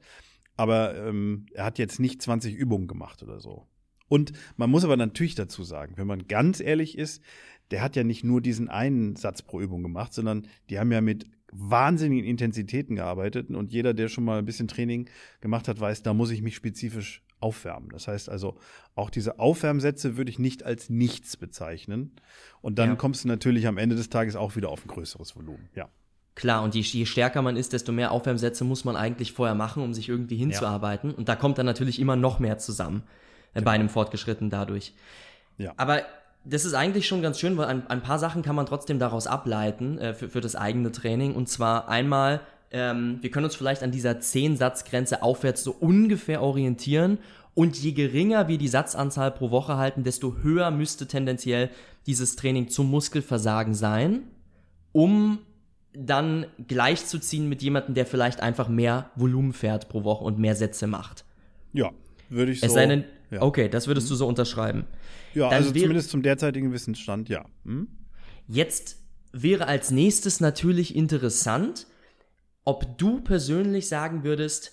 [0.56, 3.66] Aber ähm, er hat jetzt nicht 20 Übungen gemacht oder so.
[4.08, 7.22] Und man muss aber natürlich dazu sagen, wenn man ganz ehrlich ist,
[7.70, 11.00] der hat ja nicht nur diesen einen Satz pro Übung gemacht, sondern die haben ja
[11.00, 15.08] mit wahnsinnigen Intensitäten gearbeitet und jeder, der schon mal ein bisschen Training
[15.40, 17.90] gemacht hat, weiß, da muss ich mich spezifisch aufwärmen.
[17.90, 18.56] Das heißt also,
[18.94, 22.12] auch diese Aufwärmsätze würde ich nicht als nichts bezeichnen.
[22.62, 22.94] Und dann ja.
[22.96, 25.68] kommst du natürlich am Ende des Tages auch wieder auf ein größeres Volumen.
[25.74, 25.88] Ja.
[26.34, 29.82] Klar, und je, je, stärker man ist, desto mehr Aufwärmsätze muss man eigentlich vorher machen,
[29.82, 31.10] um sich irgendwie hinzuarbeiten.
[31.10, 31.16] Ja.
[31.16, 33.04] Und da kommt dann natürlich immer noch mehr zusammen
[33.52, 33.64] äh, genau.
[33.64, 34.94] bei einem Fortgeschritten dadurch.
[35.56, 35.72] Ja.
[35.78, 36.02] Aber
[36.48, 39.26] das ist eigentlich schon ganz schön, weil ein, ein paar Sachen kann man trotzdem daraus
[39.26, 41.34] ableiten äh, für, für das eigene Training.
[41.34, 42.40] Und zwar einmal,
[42.70, 47.18] ähm, wir können uns vielleicht an dieser 10-Satz-Grenze aufwärts so ungefähr orientieren.
[47.54, 51.70] Und je geringer wir die Satzanzahl pro Woche halten, desto höher müsste tendenziell
[52.06, 54.22] dieses Training zum Muskelversagen sein,
[54.92, 55.40] um
[55.94, 60.86] dann gleichzuziehen mit jemandem, der vielleicht einfach mehr Volumen fährt pro Woche und mehr Sätze
[60.86, 61.24] macht.
[61.72, 61.90] Ja,
[62.28, 62.66] würde ich so.
[62.66, 63.42] Es sei denn, ja.
[63.42, 64.84] okay, das würdest du so unterschreiben.
[65.36, 67.44] Ja, also zumindest zum derzeitigen Wissensstand, ja.
[67.64, 67.88] Hm?
[68.48, 68.96] Jetzt
[69.32, 71.86] wäre als nächstes natürlich interessant,
[72.64, 74.72] ob du persönlich sagen würdest,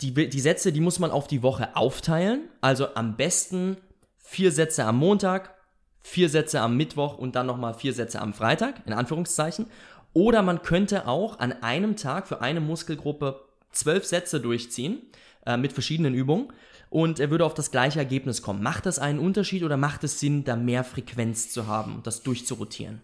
[0.00, 2.48] die, die Sätze, die muss man auf die Woche aufteilen.
[2.62, 3.76] Also am besten
[4.16, 5.54] vier Sätze am Montag,
[6.00, 9.66] vier Sätze am Mittwoch und dann nochmal vier Sätze am Freitag, in Anführungszeichen.
[10.14, 15.02] Oder man könnte auch an einem Tag für eine Muskelgruppe zwölf Sätze durchziehen
[15.44, 16.50] äh, mit verschiedenen Übungen
[16.90, 18.62] und er würde auf das gleiche Ergebnis kommen.
[18.62, 22.22] Macht das einen Unterschied oder macht es Sinn, da mehr Frequenz zu haben und das
[22.22, 23.00] durchzurotieren?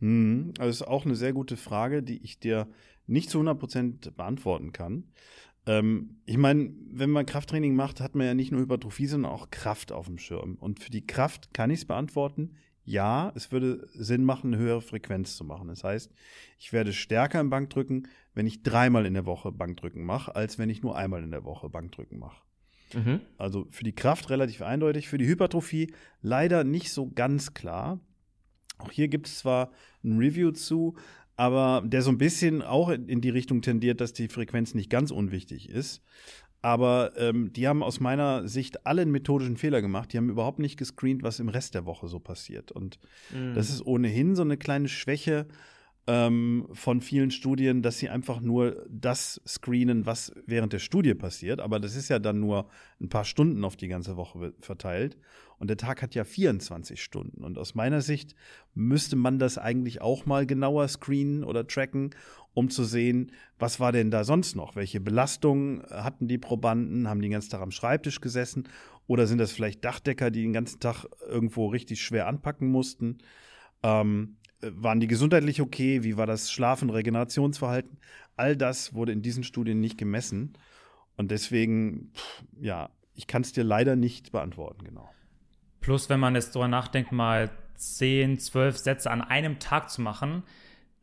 [0.00, 0.54] Mhm.
[0.58, 2.66] Also das ist auch eine sehr gute Frage, die ich dir
[3.06, 5.04] nicht zu 100% beantworten kann.
[5.66, 9.50] Ähm, ich meine, wenn man Krafttraining macht, hat man ja nicht nur Hypertrophie, sondern auch
[9.50, 10.56] Kraft auf dem Schirm.
[10.60, 12.56] Und für die Kraft kann ich es beantworten.
[12.84, 15.68] Ja, es würde Sinn machen, eine höhere Frequenz zu machen.
[15.68, 16.10] Das heißt,
[16.58, 20.70] ich werde stärker im Bankdrücken, wenn ich dreimal in der Woche Bankdrücken mache, als wenn
[20.70, 22.42] ich nur einmal in der Woche Bankdrücken mache.
[22.94, 23.20] Mhm.
[23.38, 28.00] Also für die Kraft relativ eindeutig, für die Hypertrophie leider nicht so ganz klar.
[28.78, 29.70] Auch hier gibt es zwar
[30.02, 30.96] ein Review zu,
[31.36, 35.10] aber der so ein bisschen auch in die Richtung tendiert, dass die Frequenz nicht ganz
[35.10, 36.02] unwichtig ist.
[36.62, 40.12] Aber ähm, die haben aus meiner Sicht alle einen methodischen Fehler gemacht.
[40.12, 42.70] Die haben überhaupt nicht gescreent, was im Rest der Woche so passiert.
[42.70, 42.98] Und
[43.54, 45.46] das ist ohnehin so eine kleine Schwäche
[46.10, 51.60] ähm, von vielen Studien, dass sie einfach nur das screenen, was während der Studie passiert.
[51.60, 52.68] Aber das ist ja dann nur
[53.00, 55.16] ein paar Stunden auf die ganze Woche verteilt.
[55.60, 57.44] Und der Tag hat ja 24 Stunden.
[57.44, 58.34] Und aus meiner Sicht
[58.74, 62.10] müsste man das eigentlich auch mal genauer screenen oder tracken,
[62.54, 63.30] um zu sehen,
[63.60, 64.74] was war denn da sonst noch?
[64.74, 67.08] Welche Belastungen hatten die Probanden?
[67.08, 68.64] Haben die den ganzen Tag am Schreibtisch gesessen?
[69.06, 73.18] Oder sind das vielleicht Dachdecker, die den ganzen Tag irgendwo richtig schwer anpacken mussten?
[73.84, 76.02] Ähm, waren die gesundheitlich okay?
[76.02, 77.98] Wie war das Schlaf- und Regenerationsverhalten?
[78.36, 80.54] All das wurde in diesen Studien nicht gemessen.
[81.16, 85.10] Und deswegen, pff, ja, ich kann es dir leider nicht beantworten, genau.
[85.80, 90.42] Plus, wenn man jetzt drüber nachdenkt, mal 10, 12 Sätze an einem Tag zu machen,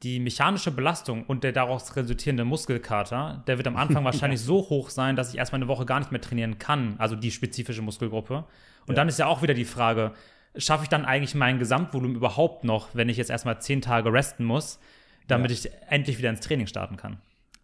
[0.04, 4.90] die mechanische Belastung und der daraus resultierende Muskelkater, der wird am Anfang wahrscheinlich so hoch
[4.90, 8.46] sein, dass ich erstmal eine Woche gar nicht mehr trainieren kann, also die spezifische Muskelgruppe.
[8.86, 10.14] Und dann ist ja auch wieder die Frage,
[10.56, 14.46] schaffe ich dann eigentlich mein Gesamtvolumen überhaupt noch, wenn ich jetzt erstmal 10 Tage resten
[14.46, 14.80] muss,
[15.28, 17.18] damit ich endlich wieder ins Training starten kann?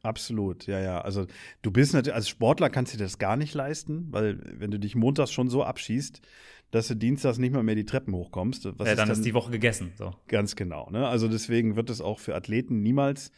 [0.04, 1.00] Absolut, ja, ja.
[1.00, 1.28] Also
[1.62, 4.78] du bist natürlich, als Sportler kannst du dir das gar nicht leisten, weil wenn du
[4.78, 6.22] dich montags schon so abschießt,
[6.72, 8.68] dass du dienstags nicht mal mehr die Treppen hochkommst.
[8.80, 9.94] Was Ja, dann ist die Woche gegessen.
[9.96, 10.14] So.
[10.28, 10.90] Ganz genau.
[10.90, 11.08] Ne?
[11.08, 13.32] Also deswegen wird es auch für Athleten niemals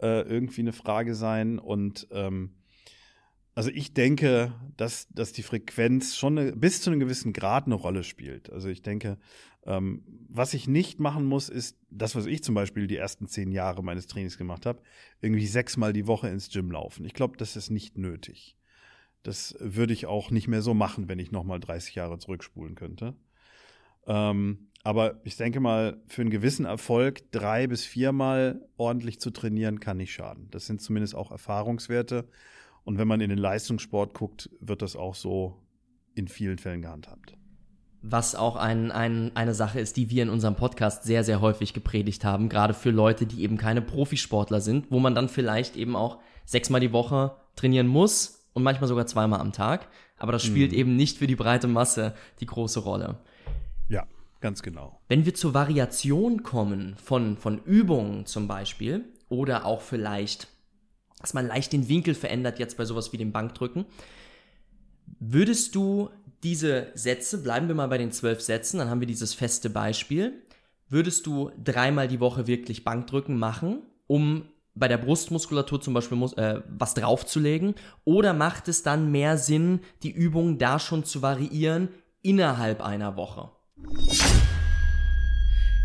[0.00, 1.58] äh, irgendwie eine Frage sein.
[1.60, 2.50] Und ähm,
[3.54, 7.74] also ich denke, dass, dass die Frequenz schon eine, bis zu einem gewissen Grad eine
[7.74, 8.50] Rolle spielt.
[8.50, 9.18] Also ich denke,
[9.64, 13.52] ähm, was ich nicht machen muss, ist das, was ich zum Beispiel die ersten zehn
[13.52, 14.82] Jahre meines Trainings gemacht habe,
[15.20, 17.04] irgendwie sechsmal die Woche ins Gym laufen.
[17.04, 18.56] Ich glaube, das ist nicht nötig.
[19.22, 23.14] Das würde ich auch nicht mehr so machen, wenn ich nochmal 30 Jahre zurückspulen könnte.
[24.06, 29.78] Ähm, aber ich denke mal, für einen gewissen Erfolg drei bis viermal ordentlich zu trainieren,
[29.78, 30.48] kann nicht schaden.
[30.50, 32.28] Das sind zumindest auch Erfahrungswerte.
[32.84, 35.58] Und wenn man in den Leistungssport guckt, wird das auch so
[36.14, 37.34] in vielen Fällen gehandhabt.
[38.04, 41.72] Was auch ein, ein, eine Sache ist, die wir in unserem Podcast sehr, sehr häufig
[41.72, 45.94] gepredigt haben, gerade für Leute, die eben keine Profisportler sind, wo man dann vielleicht eben
[45.94, 49.88] auch sechsmal die Woche trainieren muss und manchmal sogar zweimal am Tag.
[50.18, 53.18] Aber das spielt eben nicht für die breite Masse die große Rolle.
[53.88, 54.06] Ja,
[54.40, 55.00] ganz genau.
[55.08, 60.48] Wenn wir zur Variation kommen von, von Übungen zum Beispiel oder auch vielleicht,
[61.22, 63.86] dass man leicht den Winkel verändert jetzt bei sowas wie dem Bankdrücken,
[65.18, 66.10] würdest du
[66.42, 70.42] diese Sätze, bleiben wir mal bei den zwölf Sätzen, dann haben wir dieses feste Beispiel,
[70.88, 76.36] würdest du dreimal die Woche wirklich Bankdrücken machen, um bei der Brustmuskulatur zum Beispiel mus-
[76.36, 77.74] äh, was draufzulegen?
[78.04, 81.88] Oder macht es dann mehr Sinn, die Übung da schon zu variieren
[82.22, 83.50] innerhalb einer Woche?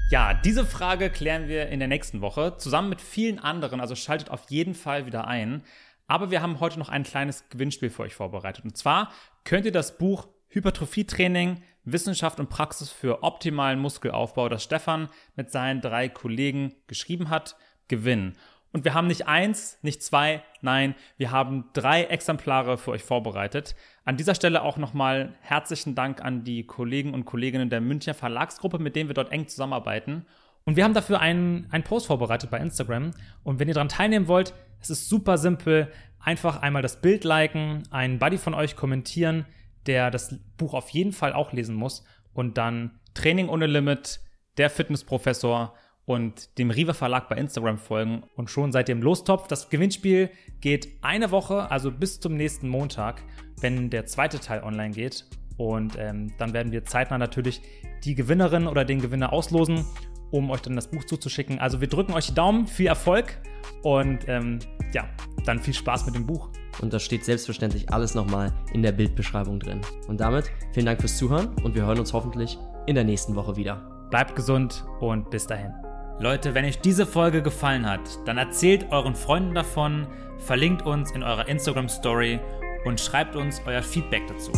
[0.10, 4.30] Ja, diese Frage klären wir in der nächsten Woche zusammen mit vielen anderen, also schaltet
[4.30, 5.64] auf jeden Fall wieder ein.
[6.08, 8.64] Aber wir haben heute noch ein kleines Gewinnspiel für euch vorbereitet.
[8.64, 9.12] Und zwar
[9.44, 15.82] könnt ihr das Buch Hypertrophietraining, Wissenschaft und Praxis für optimalen Muskelaufbau, das Stefan mit seinen
[15.82, 17.58] drei Kollegen geschrieben hat,
[17.90, 18.38] gewinnen.
[18.74, 23.76] Und wir haben nicht eins, nicht zwei, nein, wir haben drei Exemplare für euch vorbereitet.
[24.04, 28.80] An dieser Stelle auch nochmal herzlichen Dank an die Kollegen und Kolleginnen der Münchner Verlagsgruppe,
[28.80, 30.26] mit denen wir dort eng zusammenarbeiten.
[30.66, 33.12] Und wir haben dafür einen, einen Post vorbereitet bei Instagram.
[33.44, 35.92] Und wenn ihr daran teilnehmen wollt, es ist super simpel.
[36.20, 39.46] Einfach einmal das Bild liken, einen Buddy von euch kommentieren,
[39.86, 42.04] der das Buch auf jeden Fall auch lesen muss
[42.34, 44.20] und dann Training ohne Limit,
[44.58, 45.74] der Fitnessprofessor
[46.08, 49.48] und dem Riva Verlag bei Instagram folgen und schon seit dem Lostopf.
[49.48, 50.30] Das Gewinnspiel
[50.62, 53.22] geht eine Woche, also bis zum nächsten Montag,
[53.60, 55.26] wenn der zweite Teil online geht.
[55.58, 57.62] Und ähm, dann werden wir zeitnah natürlich
[58.06, 59.84] die Gewinnerin oder den Gewinner auslosen,
[60.32, 61.60] um euch dann das Buch zuzuschicken.
[61.60, 63.38] Also wir drücken euch die Daumen, viel Erfolg
[63.84, 64.60] und ähm,
[64.94, 65.10] ja,
[65.44, 66.50] dann viel Spaß mit dem Buch.
[66.80, 69.82] Und da steht selbstverständlich alles nochmal in der Bildbeschreibung drin.
[70.08, 73.58] Und damit vielen Dank fürs Zuhören und wir hören uns hoffentlich in der nächsten Woche
[73.58, 74.08] wieder.
[74.10, 75.87] Bleibt gesund und bis dahin.
[76.20, 80.08] Leute, wenn euch diese Folge gefallen hat, dann erzählt euren Freunden davon,
[80.40, 82.40] verlinkt uns in eurer Instagram Story
[82.86, 84.52] und schreibt uns euer Feedback dazu.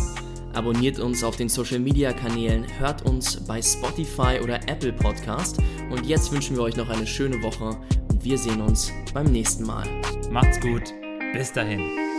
[0.54, 5.58] Abonniert uns auf den Social Media Kanälen, hört uns bei Spotify oder Apple Podcast
[5.90, 7.76] und jetzt wünschen wir euch noch eine schöne Woche
[8.08, 9.86] und wir sehen uns beim nächsten Mal.
[10.30, 10.94] Macht's gut,
[11.34, 12.09] bis dahin.